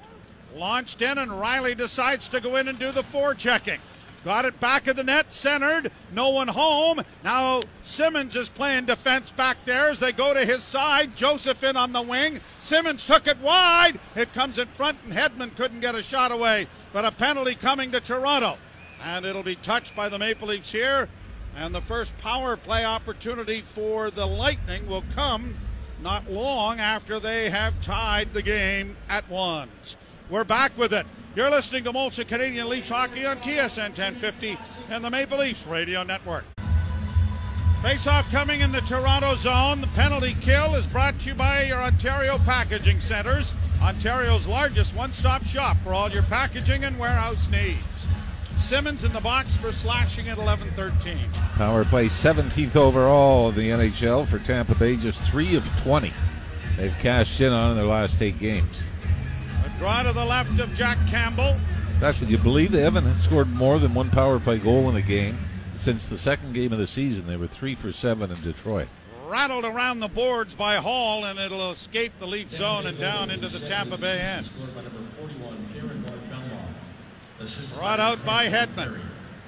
Launched 0.55 1.01
in, 1.01 1.17
and 1.17 1.31
Rielly 1.31 1.75
decides 1.75 2.29
to 2.29 2.39
go 2.39 2.55
in 2.55 2.67
and 2.67 2.79
do 2.79 2.91
the 2.91 3.03
forechecking. 3.03 3.79
Got 4.23 4.45
it 4.45 4.59
back 4.59 4.87
of 4.87 4.95
the 4.95 5.03
net, 5.03 5.31
centered. 5.31 5.91
No 6.11 6.29
one 6.29 6.47
home. 6.47 7.03
Now 7.23 7.61
Simmonds 7.83 8.35
is 8.35 8.49
playing 8.49 8.85
defense 8.85 9.29
back 9.29 9.57
there 9.65 9.89
as 9.89 9.99
they 9.99 10.11
go 10.11 10.33
to 10.33 10.43
his 10.43 10.63
side. 10.63 11.15
Joseph 11.15 11.63
in 11.63 11.77
on 11.77 11.91
the 11.93 12.01
wing. 12.01 12.41
Simmonds 12.59 13.05
took 13.05 13.27
it 13.27 13.37
wide. 13.37 13.99
It 14.15 14.33
comes 14.33 14.57
in 14.57 14.67
front, 14.69 14.97
and 15.03 15.13
Hedman 15.13 15.55
couldn't 15.55 15.81
get 15.81 15.93
a 15.93 16.01
shot 16.01 16.31
away. 16.31 16.67
But 16.91 17.05
a 17.05 17.11
penalty 17.11 17.53
coming 17.53 17.91
to 17.91 17.99
Toronto. 17.99 18.57
And 19.03 19.25
it'll 19.25 19.43
be 19.43 19.57
touched 19.57 19.95
by 19.95 20.09
the 20.09 20.17
Maple 20.17 20.47
Leafs 20.47 20.71
here. 20.71 21.07
And 21.55 21.73
the 21.73 21.81
first 21.81 22.17
power 22.17 22.57
play 22.57 22.83
opportunity 22.83 23.63
for 23.73 24.11
the 24.11 24.25
Lightning 24.25 24.87
will 24.87 25.05
come 25.15 25.55
not 26.03 26.29
long 26.29 26.79
after 26.79 27.19
they 27.19 27.49
have 27.49 27.81
tied 27.81 28.33
the 28.33 28.41
game 28.41 28.97
at 29.07 29.29
ones. 29.29 29.95
We're 30.29 30.43
back 30.43 30.77
with 30.77 30.93
it. 30.93 31.05
You're 31.35 31.49
listening 31.49 31.85
to 31.85 31.93
Molson 31.93 32.27
Canadian 32.27 32.67
Leafs 32.67 32.89
Hockey 32.89 33.25
on 33.25 33.37
TSN 33.37 33.89
1050 33.89 34.57
and 34.89 35.03
the 35.03 35.09
Maple 35.09 35.37
Leafs 35.37 35.65
Radio 35.65 36.03
Network. 36.03 36.43
Face-off 37.81 38.29
coming 38.31 38.61
in 38.61 38.71
the 38.71 38.81
Toronto 38.81 39.35
zone. 39.35 39.79
The 39.79 39.87
penalty 39.87 40.35
kill 40.41 40.75
is 40.75 40.87
brought 40.87 41.19
to 41.19 41.27
you 41.27 41.35
by 41.35 41.63
your 41.63 41.81
Ontario 41.81 42.37
Packaging 42.39 42.99
Centers, 42.99 43.53
Ontario's 43.81 44.47
largest 44.47 44.95
one-stop 44.95 45.43
shop 45.43 45.77
for 45.83 45.93
all 45.93 46.09
your 46.09 46.23
packaging 46.23 46.83
and 46.83 46.97
warehouse 46.97 47.49
needs. 47.49 47.94
Simmonds 48.57 49.03
in 49.03 49.13
the 49.13 49.21
box 49.21 49.55
for 49.55 49.71
slashing 49.71 50.27
at 50.27 50.37
11-13. 50.37 51.33
Power 51.57 51.85
play 51.85 52.07
17th 52.07 52.75
overall 52.75 53.49
in 53.49 53.55
the 53.55 53.69
NHL 53.69 54.25
for 54.25 54.39
Tampa 54.39 54.75
Bay, 54.75 54.95
just 54.95 55.21
three 55.29 55.55
of 55.55 55.65
20. 55.81 56.11
They've 56.77 56.97
cashed 56.99 57.39
in 57.41 57.51
on 57.51 57.71
in 57.71 57.77
their 57.77 57.85
last 57.85 58.21
eight 58.21 58.39
games. 58.39 58.83
A 59.65 59.79
draw 59.79 60.03
to 60.03 60.13
the 60.13 60.25
left 60.25 60.59
of 60.59 60.73
Jack 60.75 60.97
Campbell. 61.07 61.55
Actually, 62.01 62.31
you 62.31 62.37
believe 62.39 62.71
they 62.71 62.81
haven't 62.81 63.13
scored 63.15 63.49
more 63.53 63.79
than 63.79 63.93
one 63.93 64.09
power 64.09 64.39
play 64.39 64.57
goal 64.57 64.89
in 64.89 64.95
a 64.95 65.01
game 65.01 65.37
since 65.75 66.05
the 66.05 66.17
second 66.17 66.53
game 66.53 66.73
of 66.73 66.79
the 66.79 66.87
season? 66.87 67.27
They 67.27 67.37
were 67.37 67.47
three 67.47 67.75
for 67.75 67.91
seven 67.91 68.31
in 68.31 68.41
Detroit. 68.41 68.87
Rattled 69.27 69.65
around 69.65 69.99
the 69.99 70.07
boards 70.07 70.53
by 70.53 70.75
Holl, 70.75 71.25
and 71.25 71.39
it'll 71.39 71.71
escape 71.71 72.13
the 72.19 72.27
Leaf 72.27 72.49
zone 72.49 72.85
and 72.85 72.99
down 72.99 73.31
into 73.31 73.47
the 73.47 73.59
Tampa 73.67 73.97
Bay 73.97 74.19
end. 74.19 74.49
Brought 77.75 77.99
out 77.99 78.25
by 78.25 78.47
Hedman. 78.47 78.99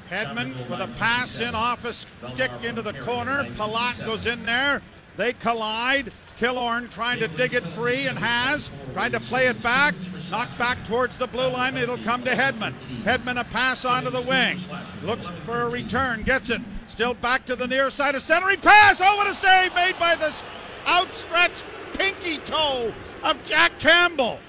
Hedman 0.10 0.70
with 0.70 0.80
a 0.80 0.88
pass 0.98 1.40
in 1.40 1.56
off 1.56 1.84
a 1.84 1.94
stick 1.94 2.52
into 2.64 2.82
the 2.82 2.94
corner. 2.94 3.44
Palat 3.56 4.06
goes 4.06 4.26
in 4.26 4.46
there. 4.46 4.82
They 5.18 5.34
collide. 5.34 6.14
Killorn 6.40 6.92
trying 6.92 7.20
to 7.20 7.28
dig 7.28 7.56
it 7.56 7.64
free 7.64 8.06
and 8.06 8.18
has. 8.18 8.70
Trying 8.94 9.14
to 9.14 9.20
play 9.20 9.48
it 9.48 9.62
back. 9.64 9.96
Knocked 10.30 10.58
back 10.60 10.84
towards 10.86 11.18
the 11.18 11.26
blue 11.26 11.48
line. 11.48 11.76
It'll 11.76 11.98
come 11.98 12.24
to 12.26 12.32
Hedman. 12.32 12.76
Hedman 13.04 13.40
a 13.40 13.44
pass 13.44 13.84
onto 13.84 14.12
the 14.12 14.22
wing. 14.22 14.60
Looks 15.04 15.30
for 15.44 15.62
a 15.62 15.70
return. 15.70 16.22
Gets 16.22 16.52
it. 16.52 16.62
Still 16.86 17.16
back 17.16 17.46
to 17.46 17.56
the 17.56 17.68
near 17.68 17.90
side 17.90 18.14
of 18.14 18.22
centering 18.22 18.62
pass. 18.62 19.02
Oh, 19.02 19.18
what 19.18 19.28
a 19.28 19.34
save 19.34 19.74
made 19.74 19.98
by 19.98 20.16
this 20.16 20.44
outstretched 20.86 21.64
pinky 21.94 22.38
toe 22.38 22.94
of 23.24 23.44
Jack 23.44 23.80
Campbell. 23.80 24.40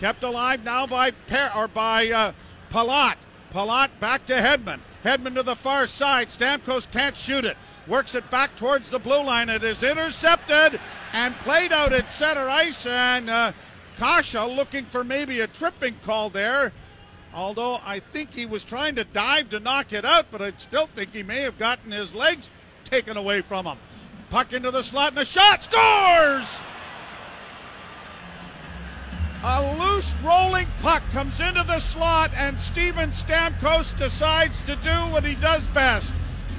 Kept 0.00 0.24
alive 0.24 0.62
now 0.62 0.86
by 0.86 1.12
per- 1.12 1.52
or 1.56 1.68
by 1.68 2.10
uh, 2.10 2.32
Palat. 2.70 3.16
Palat 3.52 3.90
back 4.00 4.26
to 4.26 4.34
Hedman. 4.34 4.80
Hedman 5.04 5.34
to 5.34 5.42
the 5.42 5.54
far 5.54 5.86
side. 5.86 6.28
Stamkos 6.28 6.90
can't 6.90 7.16
shoot 7.16 7.44
it. 7.44 7.56
Works 7.86 8.14
it 8.14 8.30
back 8.30 8.56
towards 8.56 8.90
the 8.90 8.98
blue 8.98 9.22
line. 9.22 9.48
It 9.48 9.62
is 9.62 9.82
intercepted 9.82 10.80
and 11.12 11.34
played 11.36 11.72
out 11.72 11.92
at 11.92 12.12
center 12.12 12.48
ice. 12.48 12.84
And 12.86 13.30
uh, 13.30 13.52
Kase 13.98 14.34
looking 14.34 14.84
for 14.84 15.04
maybe 15.04 15.40
a 15.40 15.46
tripping 15.46 15.94
call 16.04 16.30
there. 16.30 16.72
Although 17.32 17.80
I 17.84 18.00
think 18.00 18.32
he 18.32 18.46
was 18.46 18.64
trying 18.64 18.94
to 18.96 19.04
dive 19.04 19.50
to 19.50 19.60
knock 19.60 19.92
it 19.92 20.04
out, 20.04 20.26
but 20.30 20.42
I 20.42 20.52
still 20.58 20.86
think 20.86 21.12
he 21.12 21.22
may 21.22 21.42
have 21.42 21.58
gotten 21.58 21.92
his 21.92 22.14
legs 22.14 22.48
taken 22.84 23.16
away 23.16 23.42
from 23.42 23.66
him. 23.66 23.78
Puck 24.30 24.52
into 24.52 24.70
the 24.70 24.82
slot 24.82 25.08
and 25.08 25.18
the 25.18 25.24
shot 25.24 25.64
scores! 25.64 26.60
A 29.48 29.62
loose 29.78 30.12
rolling 30.24 30.66
puck 30.82 31.04
comes 31.12 31.38
into 31.38 31.62
the 31.62 31.78
slot, 31.78 32.32
and 32.34 32.60
Steven 32.60 33.10
Stamkos 33.10 33.96
decides 33.96 34.60
to 34.66 34.74
do 34.74 34.90
what 35.12 35.22
he 35.22 35.36
does 35.36 35.64
best. 35.68 36.10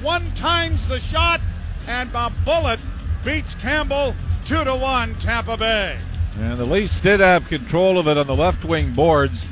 One 0.02 0.32
times 0.36 0.88
the 0.88 1.02
shot, 1.02 1.42
and 1.86 2.10
a 2.16 2.32
bullet 2.46 2.80
beats 3.26 3.56
Campbell 3.56 4.16
two 4.46 4.64
to 4.64 4.74
one, 4.74 5.16
Tampa 5.16 5.58
Bay. 5.58 5.98
And 6.40 6.58
the 6.58 6.66
Leafs 6.66 7.02
did 7.02 7.20
have 7.20 7.50
control 7.50 8.00
of 8.00 8.08
it 8.08 8.18
on 8.18 8.26
the 8.26 8.36
left 8.38 8.64
wing 8.64 8.94
boards. 8.94 9.50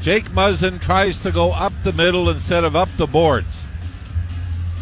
Jake 0.00 0.28
Muzzin 0.30 0.80
tries 0.80 1.20
to 1.20 1.30
go 1.30 1.52
up 1.52 1.72
the 1.84 1.92
middle 1.92 2.30
instead 2.30 2.64
of 2.64 2.74
up 2.74 2.88
the 2.96 3.06
boards. 3.06 3.64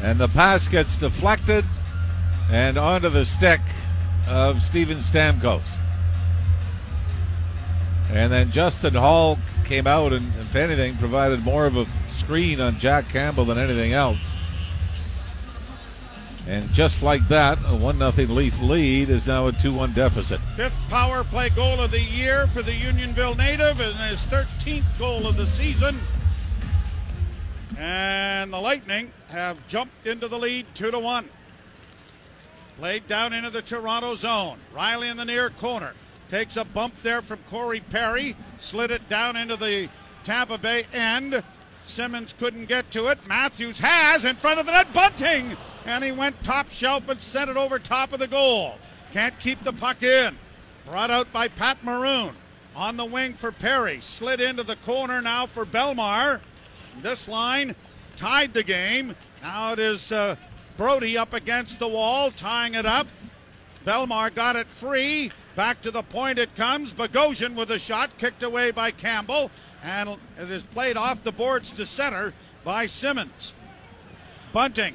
And 0.03 0.19
the 0.19 0.29
pass 0.29 0.69
gets 0.69 0.97
deflected 0.97 1.67
and 2.51 2.79
onto 2.79 3.11
the 3.11 3.27
stick 3.27 3.61
of 4.27 4.63
Steven 4.63 5.01
Stamkos. 5.01 5.78
And 8.11 8.33
then 8.33 8.51
Justin 8.51 8.95
Holl 8.95 9.39
came 9.65 9.87
out 9.87 10.13
and, 10.13 10.27
if 10.41 10.57
anything, 10.57 10.97
provided 10.97 11.45
more 11.45 11.67
of 11.67 11.77
a 11.77 11.87
screen 12.09 12.61
on 12.61 12.79
Jack 12.79 13.09
Campbell 13.09 13.45
than 13.45 13.59
anything 13.59 13.93
else. 13.93 14.35
And 16.49 16.67
just 16.73 17.03
like 17.03 17.29
that, 17.29 17.59
a 17.67 17.77
1 17.77 17.99
0 17.99 18.11
Leaf 18.29 18.59
lead 18.63 19.11
is 19.11 19.27
now 19.27 19.49
a 19.49 19.53
2 19.53 19.75
1 19.75 19.93
deficit. 19.93 20.41
Fifth 20.57 20.89
power 20.89 21.23
play 21.23 21.51
goal 21.51 21.79
of 21.81 21.91
the 21.91 22.01
year 22.01 22.47
for 22.47 22.63
the 22.63 22.73
Unionville 22.73 23.35
native 23.35 23.81
and 23.81 23.95
his 24.09 24.25
13th 24.27 24.99
goal 24.99 25.27
of 25.27 25.37
the 25.37 25.45
season. 25.45 25.99
And 27.77 28.51
the 28.51 28.59
Lightning 28.59 29.13
have 29.29 29.59
jumped 29.69 30.07
into 30.07 30.27
the 30.27 30.39
lead 30.39 30.65
2 30.75 30.91
to 30.91 30.99
1. 30.99 31.29
Played 32.79 33.07
down 33.07 33.35
into 33.35 33.51
the 33.51 33.61
Toronto 33.61 34.15
zone. 34.15 34.59
Rielly 34.75 35.11
in 35.11 35.19
the 35.19 35.27
near 35.27 35.51
corner. 35.51 35.93
Takes 36.29 36.57
a 36.57 36.65
bump 36.65 36.95
there 37.03 37.23
from 37.23 37.39
Corey 37.51 37.81
Perry. 37.81 38.37
Slid 38.59 38.91
it 38.91 39.09
down 39.09 39.37
into 39.37 39.57
the 39.57 39.89
Tampa 40.25 40.59
Bay 40.59 40.87
end. 40.93 41.43
Simmonds 41.87 42.35
couldn't 42.39 42.67
get 42.67 42.91
to 42.91 43.07
it. 43.07 43.19
Matthews 43.27 43.79
has 43.79 44.25
in 44.25 44.37
front 44.37 44.61
of 44.61 44.67
the 44.67 44.73
net. 44.73 44.93
Bunting! 44.93 45.57
And 45.87 46.05
he 46.05 46.13
went 46.13 46.43
top 46.45 46.69
shelf 46.69 47.09
and 47.09 47.21
sent 47.21 47.49
it 47.49 47.57
over 47.57 47.79
top 47.79 48.13
of 48.13 48.19
the 48.19 48.27
goal. 48.27 48.75
Can't 49.13 49.39
keep 49.41 49.65
the 49.65 49.73
puck 49.73 50.03
in. 50.03 50.37
Brought 50.85 51.11
out 51.11 51.33
by 51.33 51.49
Pat 51.49 51.83
Maroon. 51.83 52.35
On 52.77 52.97
the 52.97 53.07
wing 53.07 53.35
for 53.35 53.51
Perry. 53.51 54.01
Slid 54.03 54.41
into 54.41 54.63
the 54.63 54.77
corner 54.77 55.23
now 55.23 55.47
for 55.47 55.65
Bellemare. 55.65 56.41
This 57.01 57.27
line 57.27 57.75
tied 58.17 58.53
the 58.53 58.63
game. 58.63 59.17
Now 59.41 59.73
it 59.73 59.79
is 59.79 60.13
uh, 60.13 60.37
Brodie 60.77 61.17
up 61.17 61.33
against 61.33 61.79
the 61.79 61.89
wall, 61.89 62.31
tying 62.31 62.75
it 62.75 62.85
up. 62.85 63.07
Bellemare 63.87 64.35
got 64.35 64.57
it 64.57 64.67
free. 64.67 65.33
Back 65.59 65.83
to 65.83 65.91
the 65.91 66.05
point 66.05 66.39
it 66.39 66.55
comes. 66.55 66.93
Bogosian 66.93 67.57
with 67.57 67.73
a 67.73 67.81
shot 67.81 68.17
kicked 68.17 68.45
away 68.45 68.71
by 68.71 68.93
Campbell. 68.93 69.51
And 69.83 70.11
it 70.41 70.49
is 70.53 70.63
played 70.63 70.97
off 70.97 71.25
the 71.25 71.33
boards 71.33 71.73
to 71.73 71.85
center 71.85 72.33
by 72.63 72.87
Simmonds. 72.87 73.55
Bunting 74.53 74.95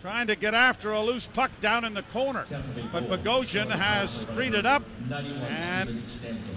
trying 0.00 0.28
to 0.28 0.34
get 0.34 0.54
after 0.54 0.92
a 0.92 1.02
loose 1.02 1.26
puck 1.26 1.50
down 1.60 1.84
in 1.84 1.92
the 1.92 2.04
corner. 2.04 2.46
But 2.90 3.10
Bogosian 3.10 3.68
has 3.68 4.24
freed 4.24 4.54
it 4.54 4.64
up 4.64 4.82
and 5.10 6.02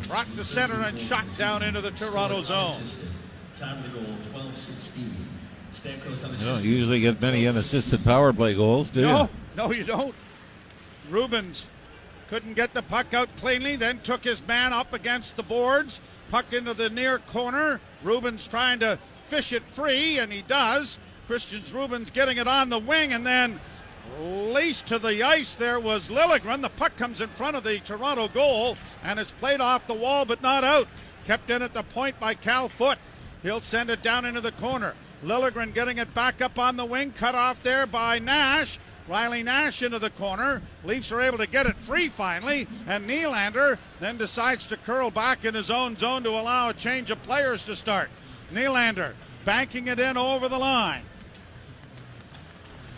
rocked 0.09 0.37
the 0.37 0.45
center 0.45 0.79
and 0.79 0.97
shot 0.97 1.25
down 1.37 1.61
into 1.61 1.81
the 1.81 1.91
Toronto 1.91 2.41
zone. 2.41 2.81
Time 3.57 3.83
goal, 3.91 4.15
12 4.31 4.55
16. 4.55 5.27
Stamkos 5.73 6.39
You 6.39 6.45
don't 6.45 6.63
usually 6.63 7.01
get 7.01 7.21
many 7.21 7.45
unassisted 7.47 8.01
power 8.05 8.31
play 8.31 8.53
goals, 8.53 8.89
do 8.89 9.01
you? 9.01 9.07
No, 9.07 9.29
no, 9.57 9.71
you 9.73 9.83
don't. 9.83 10.15
Rubens 11.09 11.67
couldn't 12.29 12.53
get 12.53 12.73
the 12.73 12.83
puck 12.83 13.13
out 13.13 13.29
cleanly, 13.37 13.75
then 13.75 13.99
took 14.01 14.23
his 14.23 14.45
man 14.47 14.71
up 14.71 14.93
against 14.93 15.35
the 15.35 15.43
boards. 15.43 15.99
Puck 16.29 16.53
into 16.53 16.75
the 16.75 16.89
near 16.89 17.19
corner. 17.19 17.81
Rubins 18.03 18.47
trying 18.47 18.79
to 18.79 18.99
fish 19.25 19.51
it 19.51 19.63
free, 19.73 20.19
and 20.19 20.31
he 20.31 20.43
does. 20.43 20.99
Christians 21.27 21.71
Rubins 21.71 22.13
getting 22.13 22.37
it 22.37 22.47
on 22.47 22.69
the 22.69 22.79
wing, 22.79 23.13
and 23.13 23.25
then 23.25 23.59
laced 24.19 24.87
to 24.87 24.99
the 24.99 25.23
ice 25.23 25.55
there 25.55 25.79
was 25.79 26.09
Liljegren. 26.09 26.61
The 26.61 26.69
puck 26.69 26.95
comes 26.97 27.21
in 27.21 27.29
front 27.29 27.55
of 27.55 27.63
the 27.63 27.79
Toronto 27.79 28.27
goal, 28.27 28.77
and 29.03 29.19
it's 29.19 29.31
played 29.31 29.61
off 29.61 29.87
the 29.87 29.93
wall 29.93 30.25
but 30.25 30.41
not 30.41 30.63
out. 30.63 30.87
Kept 31.25 31.49
in 31.49 31.61
at 31.61 31.73
the 31.73 31.83
point 31.83 32.19
by 32.19 32.33
Cal 32.35 32.69
Foote. 32.69 32.97
He'll 33.43 33.61
send 33.61 33.89
it 33.89 34.03
down 34.03 34.25
into 34.25 34.41
the 34.41 34.51
corner. 34.53 34.95
Liljegren 35.23 35.73
getting 35.73 35.97
it 35.97 36.13
back 36.13 36.41
up 36.41 36.57
on 36.59 36.77
the 36.77 36.85
wing, 36.85 37.11
cut 37.11 37.35
off 37.35 37.61
there 37.63 37.85
by 37.85 38.19
Nash. 38.19 38.79
Riley 39.09 39.41
Nash 39.41 39.81
into 39.81 39.97
the 39.97 40.11
corner. 40.11 40.61
Leafs 40.83 41.11
are 41.11 41.19
able 41.19 41.39
to 41.39 41.47
get 41.47 41.65
it 41.65 41.75
free 41.77 42.09
finally, 42.09 42.67
and 42.87 43.09
Nylander 43.09 43.79
then 43.99 44.17
decides 44.17 44.67
to 44.67 44.77
curl 44.77 45.09
back 45.09 45.43
in 45.43 45.55
his 45.55 45.71
own 45.71 45.97
zone 45.97 46.23
to 46.23 46.29
allow 46.29 46.69
a 46.69 46.73
change 46.73 47.09
of 47.09 47.21
players 47.23 47.65
to 47.65 47.75
start. 47.75 48.09
Nylander 48.53 49.13
banking 49.45 49.87
it 49.87 49.99
in 49.99 50.15
over 50.15 50.47
the 50.47 50.59
line. 50.59 51.01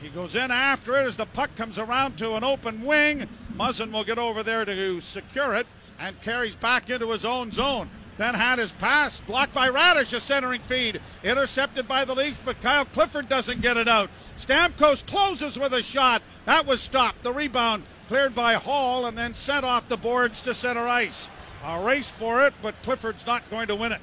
He 0.02 0.10
goes 0.10 0.36
in 0.36 0.52
after 0.52 1.00
it 1.00 1.06
as 1.06 1.16
the 1.16 1.28
puck 1.28 1.56
comes 1.56 1.80
around 1.80 2.18
to 2.18 2.36
an 2.36 2.44
open 2.44 2.84
wing. 2.84 3.30
Muzzin 3.54 3.92
will 3.92 4.04
get 4.04 4.18
over 4.18 4.44
there 4.44 4.66
to 4.66 5.00
secure 5.00 5.56
it 5.56 5.68
and 6.00 6.20
carries 6.22 6.56
back 6.56 6.90
into 6.90 7.12
his 7.12 7.24
own 7.24 7.52
zone. 7.52 7.90
Then 8.18 8.34
had 8.36 8.60
his 8.60 8.72
pass 8.74 9.22
blocked 9.22 9.54
by 9.54 9.70
Raddysh, 9.70 10.14
a 10.14 10.20
centering 10.20 10.62
feed. 10.62 11.02
Intercepted 11.24 11.88
by 11.88 12.06
the 12.06 12.14
Leafs, 12.14 12.40
but 12.44 12.62
Kyle 12.62 12.86
Clifford 12.86 13.30
doesn't 13.30 13.62
get 13.62 13.78
it 13.78 13.88
out. 13.88 14.10
Stamkos 14.38 15.06
closes 15.06 15.58
with 15.58 15.74
a 15.74 15.82
shot. 15.82 16.22
That 16.46 16.66
was 16.66 16.82
stopped. 16.82 17.24
The 17.24 17.34
rebound 17.34 17.84
cleared 18.08 18.36
by 18.36 18.56
Holl 18.56 19.06
and 19.06 19.18
then 19.18 19.34
sent 19.34 19.66
off 19.66 19.88
the 19.88 19.98
boards 19.98 20.42
to 20.42 20.54
center 20.54 20.88
ice. 20.88 21.30
A 21.64 21.82
race 21.82 22.12
for 22.12 22.46
it, 22.46 22.54
but 22.62 22.82
Clifford's 22.84 23.26
not 23.26 23.50
going 23.50 23.68
to 23.68 23.76
win 23.76 23.92
it. 23.92 24.02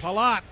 Palat 0.00 0.42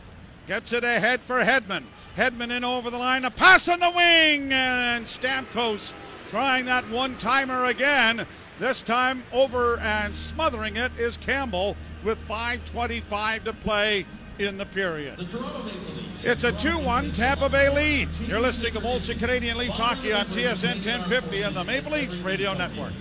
gets 0.49 0.73
it 0.73 0.83
ahead 0.83 1.21
for 1.23 1.43
Hedman. 1.45 1.85
Hedman 2.17 2.51
in 2.51 2.65
over 2.65 2.91
the 2.91 2.99
line. 2.99 3.25
A 3.25 3.31
pass 3.31 3.69
on 3.69 3.81
the 3.81 3.91
wing, 3.91 4.53
and 4.53 5.07
Stamkos 5.07 5.93
trying 6.31 6.67
that 6.67 6.89
one 6.91 7.17
timer 7.19 7.67
again. 7.67 8.27
This 8.59 8.83
time 8.83 9.23
over 9.33 9.79
and 9.79 10.15
smothering 10.15 10.77
it 10.77 10.93
is 10.99 11.17
Campbell. 11.17 11.77
with 12.05 12.19
5.25 12.29 13.45
to 13.45 13.53
play 13.53 14.07
in 14.39 14.57
the 14.57 14.67
period. 14.67 15.17
The 15.17 15.25
Toronto 15.25 15.63
Maple 15.65 15.95
Leafs. 15.95 16.25
It's 16.25 16.45
a 16.45 16.53
2 16.53 16.79
1 16.79 17.13
Tampa 17.13 17.49
Bay 17.49 17.69
lead. 17.69 18.09
You're 18.27 18.41
listening 18.41 18.75
to 18.75 18.81
Molson 18.81 19.19
Canadian 19.19 19.57
Leafs 19.57 19.77
hockey 19.77 20.13
on 20.13 20.27
TSN 20.27 20.85
1050 20.85 21.43
and 21.43 21.57
the 21.57 21.65
Maple 21.65 21.93
Leafs 21.93 22.19
Radio 22.19 22.55
Network. 22.55 22.93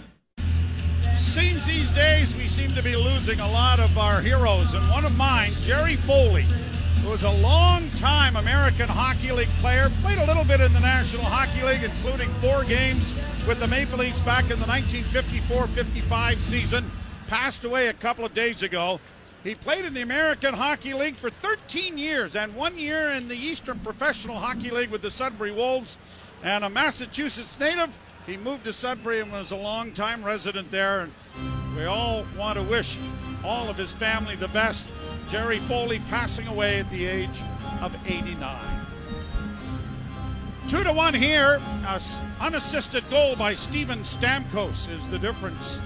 Seems 1.18 1.66
these 1.66 1.92
days 1.92 2.36
we 2.36 2.48
seem 2.48 2.74
to 2.74 2.82
be 2.82 2.96
losing 2.96 3.40
a 3.42 3.52
lot 3.52 3.80
of 3.80 3.98
our 3.98 4.22
heroes, 4.22 4.74
and 4.74 4.90
one 4.90 5.06
of 5.06 5.16
mine, 5.18 5.52
Gerry 5.62 5.98
Foley, 5.98 6.46
who 7.00 7.10
was 7.10 7.24
a 7.24 7.32
long 7.32 7.90
time 7.92 8.36
American 8.36 8.88
Hockey 8.88 9.32
League 9.32 9.50
player, 9.60 9.90
played 10.02 10.18
a 10.18 10.26
little 10.26 10.44
bit 10.44 10.62
in 10.62 10.74
the 10.74 10.80
National 10.80 11.24
Hockey 11.24 11.64
League, 11.64 11.84
including 11.84 12.30
four 12.36 12.64
games 12.64 13.14
with 13.48 13.60
the 13.60 13.68
Maple 13.68 14.00
Leafs 14.00 14.22
back 14.22 14.44
in 14.44 14.58
the 14.58 14.66
1954 14.66 15.68
55 15.68 16.42
season, 16.42 16.92
passed 17.28 17.64
away 17.64 17.88
a 17.88 17.94
couple 17.94 18.26
of 18.26 18.34
days 18.34 18.64
ago. 18.64 19.00
He 19.44 19.54
played 19.54 19.86
in 19.86 19.94
the 19.94 20.02
American 20.02 20.56
Hockey 20.56 20.94
League 20.94 21.18
for 21.18 21.30
13 21.30 21.98
years 21.98 22.36
and 22.36 22.56
one 22.56 22.78
year 22.80 23.12
in 23.12 23.28
the 23.28 23.36
Eastern 23.36 23.80
Professional 23.80 24.40
Hockey 24.40 24.72
League 24.72 24.90
with 24.90 25.04
the 25.04 25.12
Sudbury 25.12 25.52
Wolves. 25.52 26.00
And 26.44 26.64
a 26.64 26.70
Massachusetts 26.70 27.60
native, 27.60 27.90
he 28.26 28.38
moved 28.38 28.64
to 28.64 28.74
Sudbury 28.74 29.22
and 29.22 29.32
was 29.32 29.52
a 29.52 29.56
long-time 29.56 30.24
resident 30.24 30.72
there. 30.72 31.02
And 31.02 31.14
we 31.76 31.86
all 31.86 32.26
want 32.38 32.58
to 32.58 32.64
wish 32.64 32.98
all 33.44 33.70
of 33.70 33.78
his 33.78 33.94
family 33.94 34.36
the 34.36 34.48
best. 34.50 34.90
Gerry 35.30 35.60
Foley 35.60 36.00
passing 36.10 36.48
away 36.48 36.80
at 36.80 36.90
the 36.90 37.06
age 37.06 37.42
of 37.82 37.96
89. 38.08 38.86
Two 40.68 40.84
to 40.84 40.92
one 40.92 41.14
here. 41.14 41.62
A 41.88 42.02
unassisted 42.40 43.08
goal 43.10 43.36
by 43.36 43.54
Steven 43.54 44.00
Stamkos 44.00 44.90
is 44.90 45.06
the 45.08 45.20
difference. 45.20 45.80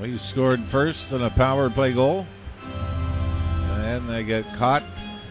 We 0.00 0.18
scored 0.18 0.60
first 0.60 1.12
in 1.12 1.22
a 1.22 1.30
power 1.30 1.70
play 1.70 1.92
goal. 1.92 2.26
And 3.78 4.08
they 4.08 4.22
get 4.22 4.44
caught. 4.54 4.82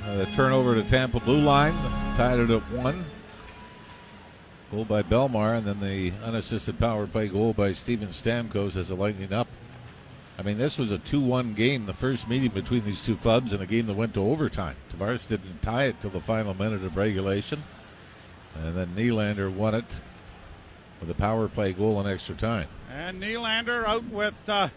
The 0.06 0.26
turnover 0.36 0.76
to 0.76 0.84
Tampa 0.84 1.22
blue 1.22 1.40
line, 1.40 1.74
tied 2.18 2.40
it 2.40 2.50
at 2.50 2.72
one. 2.72 3.06
Goal 4.72 4.86
by 4.86 5.04
Bellemare, 5.04 5.58
and 5.58 5.68
then 5.68 5.82
the 5.82 6.14
unassisted 6.24 6.80
power 6.80 7.06
play 7.06 7.28
goal 7.28 7.52
by 7.52 7.74
Steven 7.74 8.08
Stamkos 8.08 8.78
as 8.78 8.90
a 8.90 8.96
lightning 8.96 9.34
up. 9.34 9.50
I 10.40 10.44
mean, 10.44 10.58
this 10.58 10.78
was 10.78 10.92
a 10.92 10.98
2 10.98 11.20
1 11.20 11.54
game, 11.54 11.86
the 11.86 11.94
first 11.94 12.30
meeting 12.30 12.52
between 12.52 12.86
these 12.86 13.04
two 13.06 13.18
clubs, 13.18 13.52
and 13.52 13.62
a 13.62 13.66
game 13.66 13.86
that 13.88 13.96
went 13.96 14.14
to 14.14 14.22
overtime. 14.22 14.78
Tavares 14.90 15.28
didn't 15.28 15.62
tie 15.62 15.86
it 15.86 16.00
till 16.00 16.10
the 16.10 16.22
final 16.22 16.54
minute 16.54 16.84
of 16.86 16.96
regulation. 16.96 17.62
And 18.56 18.76
then 18.76 18.96
Nylander 18.96 19.54
won 19.54 19.76
it 19.76 20.02
with 21.02 21.10
a 21.10 21.16
power 21.16 21.50
play 21.50 21.74
goal 21.74 22.00
in 22.00 22.08
extra 22.08 22.36
time. 22.36 22.68
And 22.90 23.22
Nylander 23.22 23.86
out 23.86 24.06
with 24.06 24.36
uh, 24.48 24.70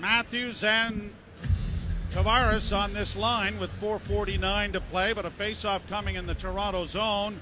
Matthews 0.00 0.64
and 0.64 1.12
Tavares 2.12 2.74
on 2.74 2.94
this 2.94 3.14
line 3.14 3.58
with 3.60 3.70
4.49 3.80 4.72
to 4.72 4.80
play, 4.80 5.12
but 5.12 5.26
a 5.26 5.30
faceoff 5.30 5.86
coming 5.88 6.14
in 6.14 6.26
the 6.26 6.34
Toronto 6.34 6.86
zone. 6.86 7.40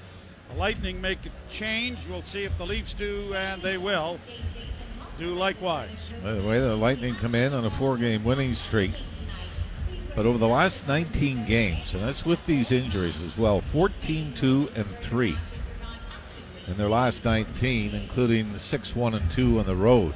The 0.49 0.55
Lightning 0.55 1.01
make 1.01 1.19
a 1.25 1.51
change. 1.51 1.97
We'll 2.09 2.21
see 2.21 2.43
if 2.43 2.57
the 2.57 2.65
Leafs 2.65 2.93
do, 2.93 3.33
and 3.33 3.61
they 3.61 3.77
will 3.77 4.19
do 5.17 5.33
likewise. 5.33 6.11
By 6.23 6.33
the 6.33 6.43
way, 6.43 6.59
the 6.59 6.75
Lightning 6.75 7.15
come 7.15 7.35
in 7.35 7.53
on 7.53 7.65
a 7.65 7.71
four 7.71 7.97
game 7.97 8.23
winning 8.23 8.53
streak. 8.53 8.91
But 10.15 10.27
over 10.27 10.37
the 10.37 10.47
last 10.47 10.87
19 10.87 11.45
games, 11.45 11.95
and 11.95 12.03
that's 12.03 12.23
with 12.23 12.45
these 12.45 12.71
injuries 12.71 13.19
as 13.23 13.35
well, 13.35 13.61
14 13.61 14.33
2 14.33 14.69
and 14.75 14.85
3 14.85 15.35
in 16.67 16.77
their 16.77 16.89
last 16.89 17.25
19, 17.25 17.95
including 17.95 18.57
6 18.57 18.95
1 18.95 19.13
and 19.15 19.31
2 19.31 19.59
on 19.59 19.65
the 19.65 19.75
road 19.75 20.13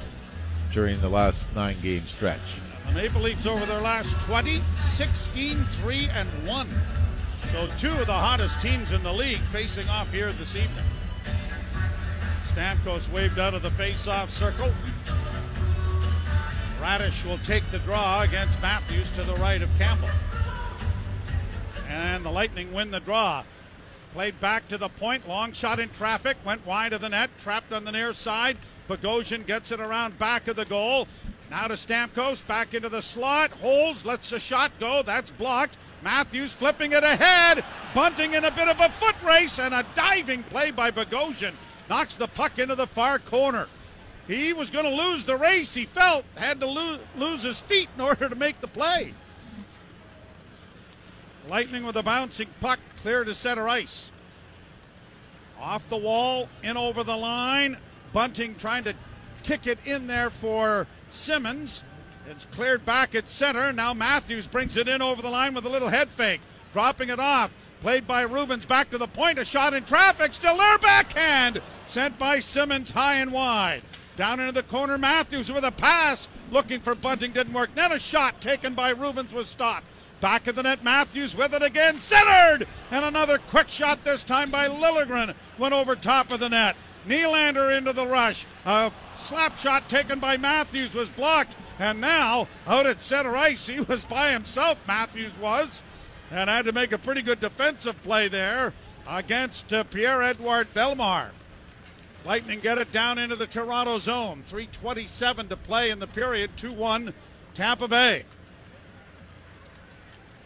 during 0.72 1.00
the 1.00 1.08
last 1.08 1.52
nine 1.54 1.76
game 1.80 2.06
stretch. 2.06 2.60
The 2.86 2.92
Maple 2.92 3.22
Leafs 3.22 3.46
over 3.46 3.66
their 3.66 3.80
last 3.80 4.12
20, 4.26 4.60
16 4.78 5.64
3 5.64 6.08
and 6.10 6.28
1. 6.46 6.68
So, 7.52 7.68
two 7.78 7.90
of 7.98 8.06
the 8.06 8.12
hottest 8.12 8.60
teams 8.60 8.92
in 8.92 9.02
the 9.02 9.12
league 9.12 9.40
facing 9.52 9.88
off 9.88 10.10
here 10.12 10.30
this 10.32 10.54
evening. 10.54 10.84
Stamkos 12.46 13.10
waved 13.10 13.38
out 13.38 13.54
of 13.54 13.62
the 13.62 13.70
face-off 13.70 14.30
circle. 14.30 14.72
Raddysh 16.80 17.24
will 17.24 17.38
take 17.38 17.68
the 17.70 17.78
draw 17.80 18.22
against 18.22 18.60
Matthews 18.60 19.10
to 19.10 19.22
the 19.22 19.34
right 19.34 19.62
of 19.62 19.70
Campbell. 19.78 20.08
And 21.88 22.24
the 22.24 22.30
Lightning 22.30 22.72
win 22.72 22.90
the 22.90 23.00
draw. 23.00 23.44
Played 24.12 24.40
back 24.40 24.68
to 24.68 24.78
the 24.78 24.88
point, 24.88 25.28
long 25.28 25.52
shot 25.52 25.78
in 25.78 25.90
traffic, 25.90 26.36
went 26.44 26.66
wide 26.66 26.92
of 26.92 27.00
the 27.00 27.08
net, 27.08 27.30
trapped 27.38 27.72
on 27.72 27.84
the 27.84 27.92
near 27.92 28.12
side. 28.12 28.56
Bogosian 28.88 29.46
gets 29.46 29.70
it 29.70 29.80
around 29.80 30.18
back 30.18 30.48
of 30.48 30.56
the 30.56 30.64
goal. 30.64 31.06
Now 31.50 31.66
to 31.66 31.74
Stamkos, 31.74 32.46
back 32.46 32.74
into 32.74 32.88
the 32.88 33.00
slot, 33.00 33.50
holds, 33.52 34.04
lets 34.04 34.30
the 34.30 34.38
shot 34.38 34.72
go. 34.78 35.02
That's 35.02 35.30
blocked. 35.30 35.78
Matthews 36.02 36.52
flipping 36.52 36.92
it 36.92 37.02
ahead, 37.02 37.64
bunting 37.94 38.34
in 38.34 38.44
a 38.44 38.50
bit 38.50 38.68
of 38.68 38.78
a 38.80 38.88
foot 38.90 39.16
race, 39.24 39.58
and 39.58 39.74
a 39.74 39.84
diving 39.94 40.42
play 40.44 40.70
by 40.70 40.90
Bogosian 40.90 41.54
knocks 41.88 42.16
the 42.16 42.28
puck 42.28 42.58
into 42.58 42.74
the 42.74 42.86
far 42.86 43.18
corner. 43.18 43.66
He 44.26 44.52
was 44.52 44.70
going 44.70 44.84
to 44.84 44.90
lose 44.90 45.24
the 45.24 45.36
race. 45.36 45.72
He 45.72 45.86
felt 45.86 46.24
had 46.36 46.60
to 46.60 46.66
lo- 46.66 46.98
lose 47.16 47.42
his 47.42 47.60
feet 47.60 47.88
in 47.94 48.00
order 48.02 48.28
to 48.28 48.34
make 48.34 48.60
the 48.60 48.68
play. 48.68 49.14
Lightning 51.48 51.84
with 51.84 51.96
a 51.96 52.02
bouncing 52.02 52.48
puck 52.60 52.78
clear 53.00 53.24
to 53.24 53.34
center 53.34 53.66
ice. 53.66 54.12
Off 55.58 55.82
the 55.88 55.96
wall, 55.96 56.48
in 56.62 56.76
over 56.76 57.02
the 57.02 57.16
line. 57.16 57.78
Bunting 58.12 58.54
trying 58.56 58.84
to 58.84 58.94
kick 59.42 59.66
it 59.66 59.78
in 59.86 60.06
there 60.06 60.30
for 60.30 60.86
Simmonds. 61.10 61.84
It's 62.28 62.44
cleared 62.46 62.84
back 62.84 63.14
at 63.14 63.28
center. 63.28 63.72
Now 63.72 63.94
Matthews 63.94 64.46
brings 64.46 64.76
it 64.76 64.88
in 64.88 65.00
over 65.00 65.22
the 65.22 65.30
line 65.30 65.54
with 65.54 65.64
a 65.64 65.70
little 65.70 65.88
head 65.88 66.10
fake, 66.10 66.40
dropping 66.72 67.08
it 67.08 67.18
off. 67.18 67.50
Played 67.80 68.06
by 68.08 68.24
Rubins 68.24 68.66
back 68.66 68.90
to 68.90 68.98
the 68.98 69.06
point. 69.06 69.38
A 69.38 69.44
shot 69.44 69.72
in 69.72 69.84
traffic. 69.84 70.34
Still 70.34 70.56
there. 70.56 70.78
Backhand. 70.78 71.62
Sent 71.86 72.18
by 72.18 72.40
Simmonds 72.40 72.90
high 72.90 73.14
and 73.14 73.32
wide. 73.32 73.82
Down 74.16 74.40
into 74.40 74.52
the 74.52 74.64
corner. 74.64 74.98
Matthews 74.98 75.52
with 75.52 75.64
a 75.64 75.70
pass. 75.70 76.28
Looking 76.50 76.80
for 76.80 76.96
Bunting. 76.96 77.32
Didn't 77.32 77.52
work. 77.52 77.70
Then 77.74 77.92
a 77.92 77.98
shot 78.00 78.40
taken 78.40 78.74
by 78.74 78.92
Rubins 78.92 79.32
was 79.32 79.48
stopped. 79.48 79.86
Back 80.20 80.48
of 80.48 80.56
the 80.56 80.64
net. 80.64 80.82
Matthews 80.82 81.36
with 81.36 81.54
it 81.54 81.62
again. 81.62 82.00
Centered. 82.00 82.66
And 82.90 83.04
another 83.04 83.38
quick 83.38 83.68
shot 83.68 84.04
this 84.04 84.24
time 84.24 84.50
by 84.50 84.68
Liljegren. 84.68 85.34
Went 85.56 85.72
over 85.72 85.94
top 85.94 86.32
of 86.32 86.40
the 86.40 86.48
net. 86.48 86.74
Nylander 87.08 87.76
into 87.76 87.92
the 87.92 88.06
rush. 88.06 88.46
A 88.64 88.92
slap 89.18 89.58
shot 89.58 89.88
taken 89.88 90.18
by 90.18 90.36
Matthews 90.36 90.94
was 90.94 91.08
blocked. 91.10 91.56
And 91.78 92.00
now 92.00 92.48
out 92.66 92.86
at 92.86 93.02
center 93.02 93.36
ice, 93.36 93.66
he 93.66 93.80
was 93.80 94.04
by 94.04 94.32
himself. 94.32 94.78
Matthews 94.86 95.32
was 95.40 95.82
and 96.30 96.50
had 96.50 96.66
to 96.66 96.72
make 96.72 96.92
a 96.92 96.98
pretty 96.98 97.22
good 97.22 97.40
defensive 97.40 98.00
play 98.02 98.28
there 98.28 98.72
against 99.06 99.72
uh, 99.72 99.84
Pierre 99.84 100.22
Edouard 100.22 100.72
Bellemare. 100.74 101.30
Lightning 102.24 102.60
get 102.60 102.78
it 102.78 102.92
down 102.92 103.18
into 103.18 103.36
the 103.36 103.46
Toronto 103.46 103.98
zone. 103.98 104.42
3.27 104.50 105.48
to 105.48 105.56
play 105.56 105.90
in 105.90 105.98
the 105.98 106.06
period. 106.06 106.50
2 106.56 106.72
1 106.72 107.14
Tampa 107.54 107.88
Bay. 107.88 108.24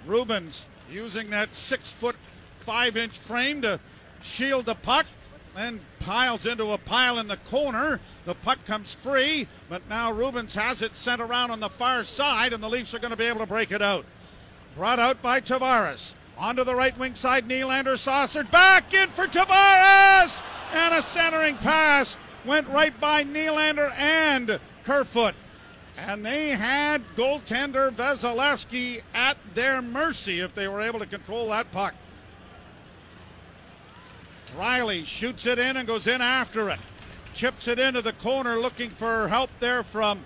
Rubins 0.07 0.65
using 0.91 1.31
that 1.31 1.57
six 1.57 1.93
foot, 1.93 2.17
five 2.61 2.97
inch 2.97 3.19
frame 3.19 3.63
to 3.63 3.81
shield 4.21 4.67
the 4.67 4.75
puck. 4.75 5.07
Then 5.55 5.81
piles 6.01 6.47
into 6.47 6.73
a 6.73 6.79
pile 6.79 7.19
in 7.19 7.29
the 7.29 7.37
corner. 7.37 8.01
The 8.25 8.35
puck 8.35 8.65
comes 8.67 8.95
free, 8.95 9.49
but 9.69 9.87
now 9.89 10.13
Rubins 10.13 10.55
has 10.55 10.81
it 10.83 10.97
sent 10.97 11.21
around 11.21 11.51
on 11.51 11.61
the 11.61 11.69
far 11.69 12.05
side, 12.05 12.53
and 12.53 12.63
the 12.63 12.71
Leafs 12.71 12.95
are 12.95 12.99
going 12.99 13.11
to 13.11 13.17
be 13.17 13.27
able 13.27 13.41
to 13.41 13.47
break 13.47 13.71
it 13.71 13.83
out. 13.83 14.07
Brought 14.75 14.99
out 14.99 15.21
by 15.21 15.41
Tavares. 15.41 16.15
Onto 16.39 16.65
the 16.65 16.75
right 16.75 16.99
wing 16.99 17.15
side, 17.15 17.47
Nylander 17.47 17.99
saucered 17.99 18.51
back 18.51 18.95
in 18.95 19.11
for 19.11 19.27
Tavares! 19.27 20.43
And 20.73 20.95
a 20.95 21.03
centering 21.03 21.57
pass 21.59 22.17
went 22.47 22.69
right 22.69 22.99
by 22.99 23.23
Nylander 23.23 23.93
and 23.97 24.59
Kerfoot. 24.85 25.35
And 25.97 26.25
they 26.25 26.51
had 26.51 27.03
goaltender 27.17 27.91
Vasilevskiy 27.91 29.03
at 29.13 29.37
their 29.55 29.83
mercy 29.83 30.41
if 30.41 30.55
they 30.55 30.67
were 30.67 30.81
able 30.81 30.99
to 31.01 31.07
control 31.07 31.51
that 31.51 31.71
puck. 31.71 31.95
Rielly 34.57 35.05
shoots 35.05 35.47
it 35.47 35.59
in 35.59 35.77
and 35.77 35.87
goes 35.87 36.07
in 36.07 36.21
after 36.21 36.71
it. 36.71 36.81
Chips 37.35 37.69
it 37.69 37.79
into 37.79 38.03
the 38.03 38.13
corner 38.13 38.59
looking 38.59 38.91
for 38.91 39.29
help 39.29 39.51
there 39.61 39.83
from 39.83 40.25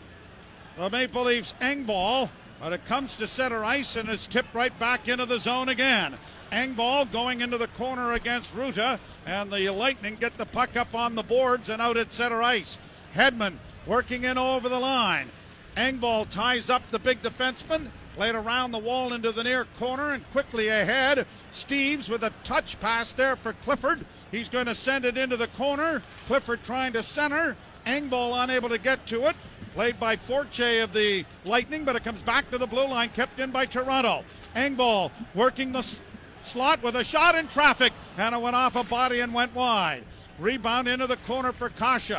the 0.77 0.91
Maple 0.91 1.25
Leafs 1.25 1.55
Engvall. 1.61 2.31
But 2.61 2.73
it 2.73 2.87
comes 2.87 3.17
to 3.17 3.27
center 3.27 3.62
ice 3.65 3.97
and 3.97 4.09
is 4.09 4.27
tipped 4.27 4.55
right 4.55 4.77
back 4.79 5.09
into 5.09 5.27
the 5.27 5.39
zone 5.39 5.69
again. 5.69 6.17
Engvall 6.51 7.11
going 7.12 7.43
into 7.43 7.59
the 7.59 7.67
corner 7.69 8.12
against 8.12 8.57
Rutta, 8.57 8.99
and 9.27 9.53
the 9.53 9.69
Lightning 9.71 10.17
get 10.17 10.39
the 10.39 10.47
puck 10.47 10.77
up 10.77 10.95
on 10.95 11.15
the 11.15 11.23
boards 11.23 11.69
and 11.69 11.83
out 11.83 11.97
at 11.97 12.15
center 12.15 12.41
ice. 12.43 12.79
Hedman 13.15 13.57
working 13.87 14.25
in 14.25 14.39
over 14.39 14.69
the 14.69 14.79
line. 14.79 15.31
Engvall 15.77 16.29
ties 16.31 16.71
up 16.71 16.83
the 16.91 16.99
big 16.99 17.21
defenseman, 17.21 17.91
played 18.16 18.35
around 18.35 18.72
the 18.72 18.79
wall 18.79 19.12
into 19.12 19.31
the 19.31 19.44
near 19.44 19.66
corner 19.79 20.12
and 20.12 20.33
quickly 20.33 20.68
ahead. 20.68 21.26
Steeves 21.52 22.09
with 22.09 22.24
a 22.24 22.33
touch 22.42 22.81
pass 22.81 23.12
there 23.12 23.37
for 23.37 23.52
Clifford. 23.52 24.05
He's 24.31 24.48
going 24.48 24.66
to 24.66 24.74
send 24.74 25.05
it 25.05 25.18
into 25.18 25.37
the 25.37 25.48
corner. 25.48 26.02
Clifford 26.26 26.64
trying 26.64 26.94
to 26.94 27.02
center. 27.02 27.57
Engvall 27.87 28.42
unable 28.42 28.70
to 28.70 28.79
get 28.79 29.07
to 29.09 29.29
it. 29.29 29.37
Played 29.74 30.00
by 30.00 30.16
Fortier 30.16 30.83
of 30.83 30.94
the 30.94 31.26
Lightning, 31.44 31.85
but 31.85 31.94
it 31.94 32.05
comes 32.05 32.22
back 32.22 32.50
to 32.50 32.59
the 32.59 32.66
blue 32.66 32.88
line, 32.88 33.11
kept 33.11 33.38
in 33.38 33.50
by 33.50 33.66
Toronto. 33.66 34.24
Engvall 34.57 35.11
working 35.35 35.72
the 35.72 35.81
s- 35.81 36.00
slot 36.40 36.83
with 36.83 36.96
a 36.96 37.05
shot 37.05 37.35
in 37.35 37.46
traffic, 37.46 37.92
and 38.16 38.35
it 38.35 38.40
went 38.40 38.57
off 38.57 38.74
a 38.74 38.83
body 38.83 39.20
and 39.20 39.35
went 39.35 39.55
wide. 39.55 40.02
Rebound 40.38 40.88
into 40.88 41.07
the 41.07 41.18
corner 41.18 41.52
for 41.52 41.68
Kase. 41.68 42.12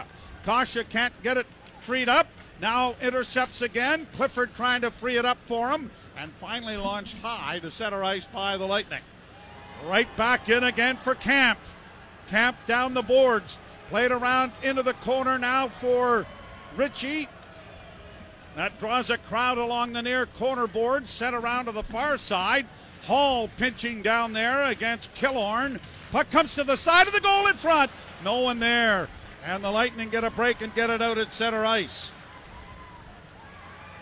Kase 0.45 0.77
can't 0.91 1.13
get 1.23 1.37
it 1.37 1.47
freed 1.81 2.07
up. 2.07 2.27
Now 2.59 2.95
intercepts 3.01 3.61
again. 3.61 4.07
Clifford 4.13 4.55
trying 4.55 4.81
to 4.81 4.91
free 4.91 5.17
it 5.17 5.25
up 5.25 5.37
for 5.47 5.69
him, 5.69 5.91
and 6.17 6.31
finally 6.39 6.77
launched 6.77 7.17
high 7.17 7.59
to 7.59 7.69
center 7.69 8.03
ice 8.03 8.25
by 8.25 8.57
the 8.57 8.65
Lightning. 8.65 9.01
Right 9.85 10.07
back 10.17 10.49
in 10.49 10.63
again 10.63 10.97
for 10.97 11.13
Kampf. 11.13 11.73
Kampf 12.29 12.65
down 12.65 12.93
the 12.93 13.03
boards. 13.03 13.59
Played 13.89 14.11
around 14.11 14.51
into 14.63 14.83
the 14.83 14.93
corner 14.93 15.37
now 15.37 15.69
for 15.79 16.25
Ritchie. 16.75 17.29
That 18.55 18.79
draws 18.79 19.11
a 19.11 19.19
crowd 19.19 19.59
along 19.59 19.93
the 19.93 20.01
near 20.01 20.25
corner 20.25 20.65
board, 20.65 21.07
set 21.07 21.35
around 21.35 21.65
to 21.65 21.71
the 21.71 21.83
far 21.83 22.17
side. 22.17 22.65
Holl 23.03 23.49
pinching 23.57 24.01
down 24.01 24.33
there 24.33 24.63
against 24.63 25.13
Killorn. 25.13 25.79
Puck 26.11 26.31
comes 26.31 26.55
to 26.55 26.63
the 26.63 26.75
side 26.75 27.07
of 27.07 27.13
the 27.13 27.21
goal 27.21 27.47
in 27.47 27.55
front. 27.55 27.91
No 28.23 28.39
one 28.39 28.59
there. 28.59 29.07
And 29.45 29.63
the 29.63 29.71
Lightning 29.71 30.09
get 30.09 30.23
a 30.23 30.31
break 30.31 30.61
and 30.61 30.73
get 30.73 30.89
it 30.89 31.01
out 31.01 31.19
at 31.19 31.31
center 31.31 31.65
ice. 31.65 32.11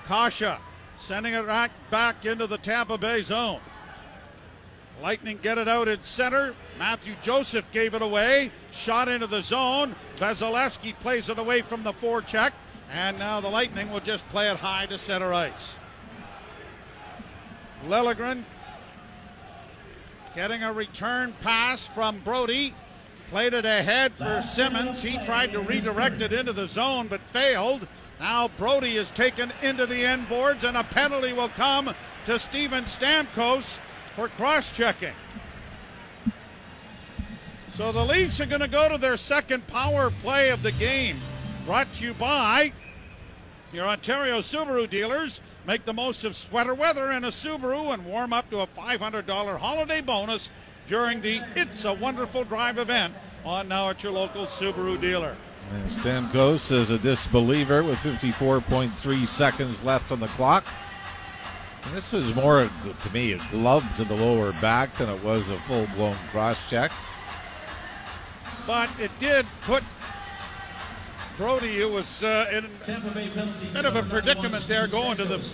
Kase 0.08 0.58
sending 0.98 1.34
it 1.34 1.46
back, 1.46 1.72
back 1.90 2.26
into 2.26 2.48
the 2.48 2.58
Tampa 2.58 2.98
Bay 2.98 3.22
zone. 3.22 3.60
Lightning 5.02 5.40
get 5.42 5.58
it 5.58 5.68
out 5.68 5.88
at 5.88 6.06
center. 6.06 6.56
Mathieu 6.80 7.16
Joseph 7.22 7.66
gave 7.72 7.94
it 7.94 8.02
away. 8.02 8.52
Shot 8.72 9.10
into 9.10 9.28
the 9.28 9.42
zone. 9.42 9.96
Vasilevskiy 10.18 10.98
plays 11.00 11.30
it 11.30 11.38
away 11.38 11.62
from 11.62 11.84
the 11.84 11.94
forecheck. 11.94 12.52
And 12.92 13.20
now 13.20 13.42
the 13.42 13.50
Lightning 13.50 13.92
will 13.92 14.00
just 14.00 14.28
play 14.30 14.50
it 14.50 14.58
high 14.58 14.86
to 14.86 14.98
center 14.98 15.34
ice. 15.34 15.76
Liljegren 17.86 18.44
getting 20.34 20.64
a 20.64 20.72
return 20.72 21.34
pass 21.42 21.86
from 21.86 22.20
Brodie. 22.20 22.74
Played 23.32 23.54
it 23.54 23.66
ahead 23.66 24.14
for 24.18 24.42
Simmonds. 24.42 25.02
He 25.02 25.18
tried 25.26 25.52
to 25.52 25.60
redirect 25.60 26.22
it 26.22 26.32
into 26.32 26.54
the 26.54 26.68
zone 26.68 27.08
but 27.08 27.22
failed. 27.32 27.88
Now 28.20 28.50
Brodie 28.58 28.96
is 28.96 29.12
taken 29.12 29.52
into 29.62 29.86
the 29.86 30.06
end 30.06 30.30
boards, 30.30 30.64
and 30.64 30.78
a 30.78 30.84
penalty 30.84 31.34
will 31.34 31.50
come 31.50 31.94
to 32.26 32.40
Steven 32.40 32.86
Stamkos 32.86 33.80
for 34.16 34.30
cross 34.30 34.72
checking. 34.72 35.14
So 37.76 37.92
the 37.92 38.06
Leafs 38.06 38.40
are 38.40 38.46
going 38.46 38.62
to 38.62 38.70
go 38.70 38.88
to 38.88 38.98
their 38.98 39.18
second 39.18 39.68
power 39.68 40.10
play 40.10 40.50
of 40.50 40.64
the 40.64 40.72
game. 40.72 41.18
Brought 41.66 41.94
to 41.96 42.06
you 42.06 42.14
by 42.14 42.72
your 43.74 43.86
Ontario 43.86 44.40
Subaru 44.40 44.90
dealers. 44.90 45.42
Make 45.68 45.84
the 45.84 45.94
most 45.94 46.24
of 46.24 46.38
sweater 46.38 46.74
weather 46.74 47.12
in 47.12 47.26
a 47.26 47.30
Subaru 47.30 47.94
and 47.94 48.06
warm 48.06 48.32
up 48.32 48.50
to 48.52 48.62
a 48.62 48.68
$500 48.68 49.58
holiday 49.58 50.00
bonus 50.00 50.50
during 50.88 51.20
the 51.20 51.42
It's 51.56 51.84
a 51.84 51.94
Wonderful 51.94 52.46
Drive 52.46 52.78
event 52.78 53.14
on 53.44 53.68
now 53.68 53.90
at 53.90 54.04
your 54.04 54.14
local 54.14 54.46
Subaru 54.46 55.02
dealer. 55.02 55.36
And 55.72 55.92
Stamkos 55.92 56.72
is 56.72 56.90
a 56.90 56.98
disbeliever 56.98 57.84
with 57.84 57.98
54.3 57.98 59.28
seconds 59.28 59.84
left 59.84 60.12
on 60.12 60.20
the 60.20 60.28
clock. 60.28 60.66
And 61.84 61.94
this 61.94 62.12
was 62.12 62.34
more, 62.36 62.68
to 63.00 63.14
me, 63.14 63.34
a 63.34 63.38
glove 63.52 63.86
to 63.98 64.04
the 64.04 64.16
lower 64.16 64.54
back 64.54 64.94
than 64.96 65.10
it 65.10 65.24
was 65.24 65.50
a 65.50 65.58
full 65.60 65.88
blown 65.96 66.16
cross 66.32 66.70
check. 66.70 66.92
But 68.66 68.90
it 69.00 69.12
did 69.20 69.46
put 69.62 69.84
Brodie, 71.38 71.80
who 71.80 71.90
was 71.90 72.24
uh, 72.24 72.48
in 72.52 72.70
Tampa 72.84 73.12
Bay 73.12 73.30
penalty. 73.30 73.68
a 73.68 73.72
bit 73.72 73.86
of 73.86 73.96
a 73.96 74.04
predicament 74.04 74.68
there 74.68 74.88
going 74.88 75.18
to 75.18 75.26
the 75.26 75.46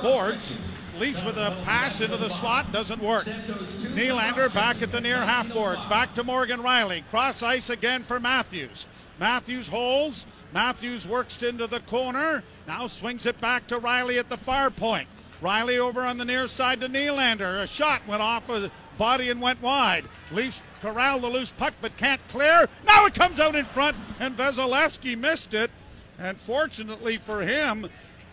boards. 0.00 0.56
Leafs 0.98 1.22
with 1.22 1.36
a 1.36 1.60
pass 1.64 2.00
into 2.00 2.16
the 2.16 2.28
slot 2.28 2.72
doesn't 2.72 3.02
work. 3.02 3.24
Nylander 3.24 4.52
back 4.52 4.82
at 4.82 4.90
the 4.90 5.00
near 5.00 5.18
half 5.18 5.48
boards. 5.52 5.84
Back 5.86 6.14
to 6.14 6.24
Morgan 6.24 6.60
Rielly. 6.60 7.04
Cross 7.10 7.42
ice 7.42 7.70
again 7.70 8.02
for 8.02 8.18
Matthews. 8.18 8.86
Matthews 9.20 9.68
holds. 9.68 10.26
Matthews 10.52 11.06
works 11.06 11.40
into 11.42 11.66
the 11.66 11.80
corner. 11.80 12.42
Now 12.66 12.86
swings 12.86 13.26
it 13.26 13.38
back 13.40 13.66
to 13.68 13.76
Rielly 13.76 14.18
at 14.18 14.30
the 14.30 14.38
far 14.38 14.70
point. 14.70 15.08
Rielly 15.42 15.78
over 15.78 16.02
on 16.02 16.16
the 16.16 16.24
near 16.24 16.46
side 16.46 16.80
to 16.80 16.88
Nylander. 16.88 17.62
A 17.62 17.66
shot 17.66 18.00
went 18.08 18.22
off 18.22 18.48
a 18.48 18.72
body 18.96 19.28
and 19.30 19.40
went 19.40 19.60
wide. 19.62 20.06
Leafs 20.32 20.62
corral 20.80 21.20
the 21.20 21.28
loose 21.28 21.52
puck 21.52 21.74
but 21.82 21.96
can't 21.98 22.26
clear. 22.28 22.66
Now 22.86 23.04
it 23.04 23.14
comes 23.14 23.38
out 23.38 23.54
in 23.54 23.66
front 23.66 23.96
and 24.18 24.36
Vasilevskiy 24.36 25.18
missed 25.18 25.52
it. 25.52 25.70
And 26.18 26.40
fortunately 26.40 27.18
for 27.18 27.42
him, 27.42 27.88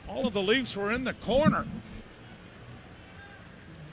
all 0.07 0.25
of 0.25 0.33
the 0.33 0.41
Leafs 0.41 0.77
were 0.77 0.91
in 0.91 1.03
the 1.03 1.13
corner. 1.13 1.65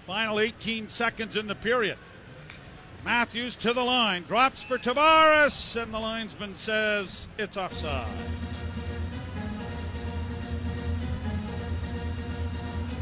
Final 0.06 0.38
18 0.38 0.88
seconds 0.88 1.34
in 1.34 1.48
the 1.48 1.54
period. 1.56 1.98
Matthews 3.04 3.54
to 3.56 3.74
the 3.74 3.82
line, 3.82 4.22
drops 4.22 4.62
for 4.62 4.78
Tavares, 4.78 5.80
and 5.80 5.92
the 5.92 5.98
linesman 5.98 6.56
says 6.56 7.26
it's 7.36 7.58
offside. 7.58 8.08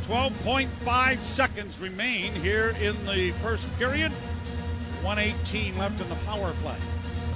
12.5 0.08 1.18
seconds 1.20 1.78
remain 1.78 2.34
here 2.34 2.74
in 2.80 2.96
the 3.06 3.30
first 3.40 3.64
period. 3.78 4.10
118 5.02 5.78
left 5.78 6.00
in 6.00 6.08
the 6.08 6.16
power 6.26 6.52
play. 6.62 6.76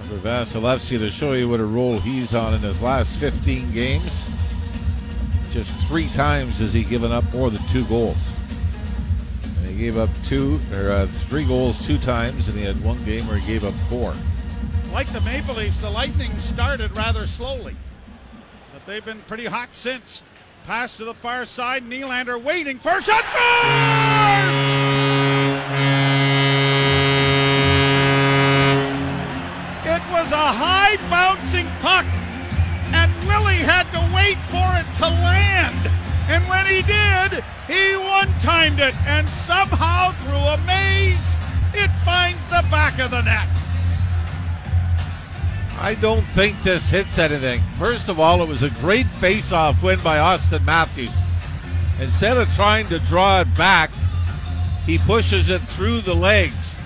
For 0.08 0.18
Vasilevskiy 0.18 0.98
to 0.98 1.10
show 1.10 1.32
you 1.32 1.48
what 1.48 1.60
a 1.60 1.64
roll 1.64 1.98
he's 2.00 2.34
on 2.34 2.52
in 2.54 2.60
his 2.60 2.82
last 2.82 3.16
15 3.18 3.72
games. 3.72 4.28
Just 5.52 5.70
three 5.86 6.08
times 6.08 6.58
has 6.58 6.72
he 6.72 6.82
given 6.82 7.12
up 7.12 7.24
more 7.32 7.50
than 7.50 7.62
two 7.68 7.84
goals. 7.86 8.16
Gave 9.78 9.98
up 9.98 10.08
two 10.24 10.58
or 10.72 10.90
uh, 10.90 11.06
three 11.06 11.44
goals 11.44 11.86
two 11.86 11.98
times, 11.98 12.48
and 12.48 12.58
he 12.58 12.64
had 12.64 12.82
one 12.82 12.96
game 13.04 13.28
where 13.28 13.36
he 13.36 13.46
gave 13.46 13.62
up 13.62 13.74
four. 13.90 14.14
Like 14.90 15.06
the 15.12 15.20
Maple 15.20 15.54
Leafs, 15.54 15.78
the 15.78 15.90
Lightning 15.90 16.34
started 16.38 16.90
rather 16.96 17.26
slowly, 17.26 17.76
but 18.72 18.86
they've 18.86 19.04
been 19.04 19.20
pretty 19.28 19.44
hot 19.44 19.68
since. 19.72 20.22
Pass 20.64 20.96
to 20.96 21.04
the 21.04 21.12
far 21.12 21.44
side, 21.44 21.84
Nylander 21.84 22.42
waiting 22.42 22.78
for 22.78 22.96
a 22.96 23.02
shot. 23.02 23.22
It 29.84 30.02
was 30.10 30.32
a 30.32 30.52
high 30.52 30.96
bouncing 31.10 31.68
puck, 31.80 32.06
and 32.94 33.12
Willie 33.26 33.56
had 33.56 33.84
to 33.92 34.00
wait 34.14 34.38
for 34.48 34.66
it 34.80 34.86
to 34.96 35.06
land. 35.06 35.90
And 36.28 36.48
when 36.48 36.66
he 36.66 36.82
did, 36.82 37.44
he 37.66 37.96
one 37.96 38.32
timed 38.40 38.80
it, 38.80 38.94
and 39.06 39.28
somehow 39.28 40.10
through 40.22 40.34
a 40.34 40.58
maze, 40.66 41.36
it 41.72 41.90
finds 42.04 42.44
the 42.46 42.64
back 42.70 42.98
of 42.98 43.10
the 43.10 43.22
net. 43.22 43.48
I 45.78 45.94
don't 46.00 46.22
think 46.22 46.60
this 46.62 46.90
hits 46.90 47.18
anything. 47.18 47.62
First 47.78 48.08
of 48.08 48.18
all, 48.18 48.42
it 48.42 48.48
was 48.48 48.62
a 48.62 48.70
great 48.70 49.06
face-off 49.06 49.82
win 49.82 50.00
by 50.02 50.18
Austin 50.18 50.64
Matthews. 50.64 51.14
Instead 52.00 52.38
of 52.38 52.52
trying 52.54 52.86
to 52.86 52.98
draw 53.00 53.40
it 53.40 53.54
back, 53.54 53.90
he 54.84 54.98
pushes 54.98 55.48
it 55.48 55.60
through 55.62 56.00
the 56.00 56.14
legs 56.14 56.78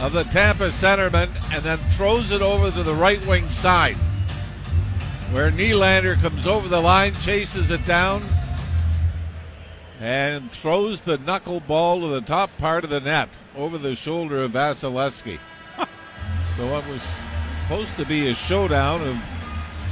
of 0.00 0.12
the 0.12 0.24
Tampa 0.24 0.68
centerman 0.68 1.28
and 1.52 1.62
then 1.62 1.76
throws 1.76 2.30
it 2.30 2.42
over 2.42 2.70
to 2.70 2.82
the 2.82 2.94
right 2.94 3.24
wing 3.26 3.48
side. 3.50 3.96
Where 5.32 5.50
Nylander 5.50 6.20
comes 6.20 6.46
over 6.46 6.68
the 6.68 6.80
line, 6.80 7.14
chases 7.14 7.70
it 7.70 7.84
down, 7.86 8.22
and 10.02 10.50
throws 10.50 11.02
the 11.02 11.16
knuckleball 11.18 12.00
to 12.00 12.08
the 12.08 12.20
top 12.20 12.50
part 12.58 12.82
of 12.82 12.90
the 12.90 12.98
net 12.98 13.28
over 13.54 13.78
the 13.78 13.94
shoulder 13.94 14.42
of 14.42 14.50
Vasilevskiy. 14.50 15.38
so 16.56 16.64
it 16.76 16.86
was 16.88 17.02
supposed 17.62 17.96
to 17.96 18.04
be 18.04 18.26
a 18.26 18.34
showdown 18.34 19.00
of 19.06 19.16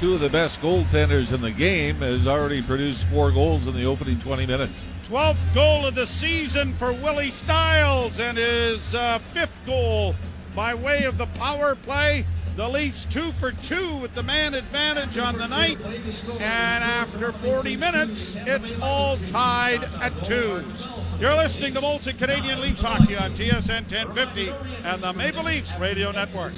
two 0.00 0.14
of 0.14 0.18
the 0.18 0.28
best 0.28 0.60
goaltenders 0.60 1.32
in 1.32 1.40
the 1.40 1.52
game 1.52 1.94
has 1.98 2.26
already 2.26 2.60
produced 2.60 3.04
four 3.04 3.30
goals 3.30 3.68
in 3.68 3.76
the 3.76 3.84
opening 3.84 4.18
20 4.18 4.46
minutes. 4.46 4.84
12th 5.04 5.54
goal 5.54 5.86
of 5.86 5.94
the 5.94 6.08
season 6.08 6.72
for 6.72 6.92
Willie 6.92 7.30
Stiles 7.30 8.18
and 8.18 8.36
his 8.36 8.96
uh, 8.96 9.20
fifth 9.32 9.56
goal 9.64 10.16
by 10.56 10.74
way 10.74 11.04
of 11.04 11.18
the 11.18 11.26
power 11.26 11.76
play. 11.76 12.24
The 12.56 12.68
Leafs 12.68 13.04
two 13.06 13.32
for 13.32 13.52
two 13.52 13.96
with 13.96 14.14
the 14.14 14.22
man 14.22 14.54
advantage 14.54 15.16
on 15.16 15.38
the 15.38 15.46
night. 15.46 15.78
And 15.82 16.84
after 16.84 17.32
40 17.32 17.76
minutes, 17.76 18.36
it's 18.36 18.72
all 18.82 19.16
tied 19.28 19.84
at 19.84 20.12
twos. 20.24 20.86
You're 21.18 21.36
listening 21.36 21.74
to 21.74 21.80
Molson 21.80 22.18
Canadian 22.18 22.60
Leafs 22.60 22.82
Hockey 22.82 23.16
on 23.16 23.34
TSN 23.34 23.90
1050 23.90 24.50
and 24.84 25.02
the 25.02 25.12
Maple 25.12 25.44
Leafs 25.44 25.78
Radio 25.78 26.10
Network. 26.10 26.52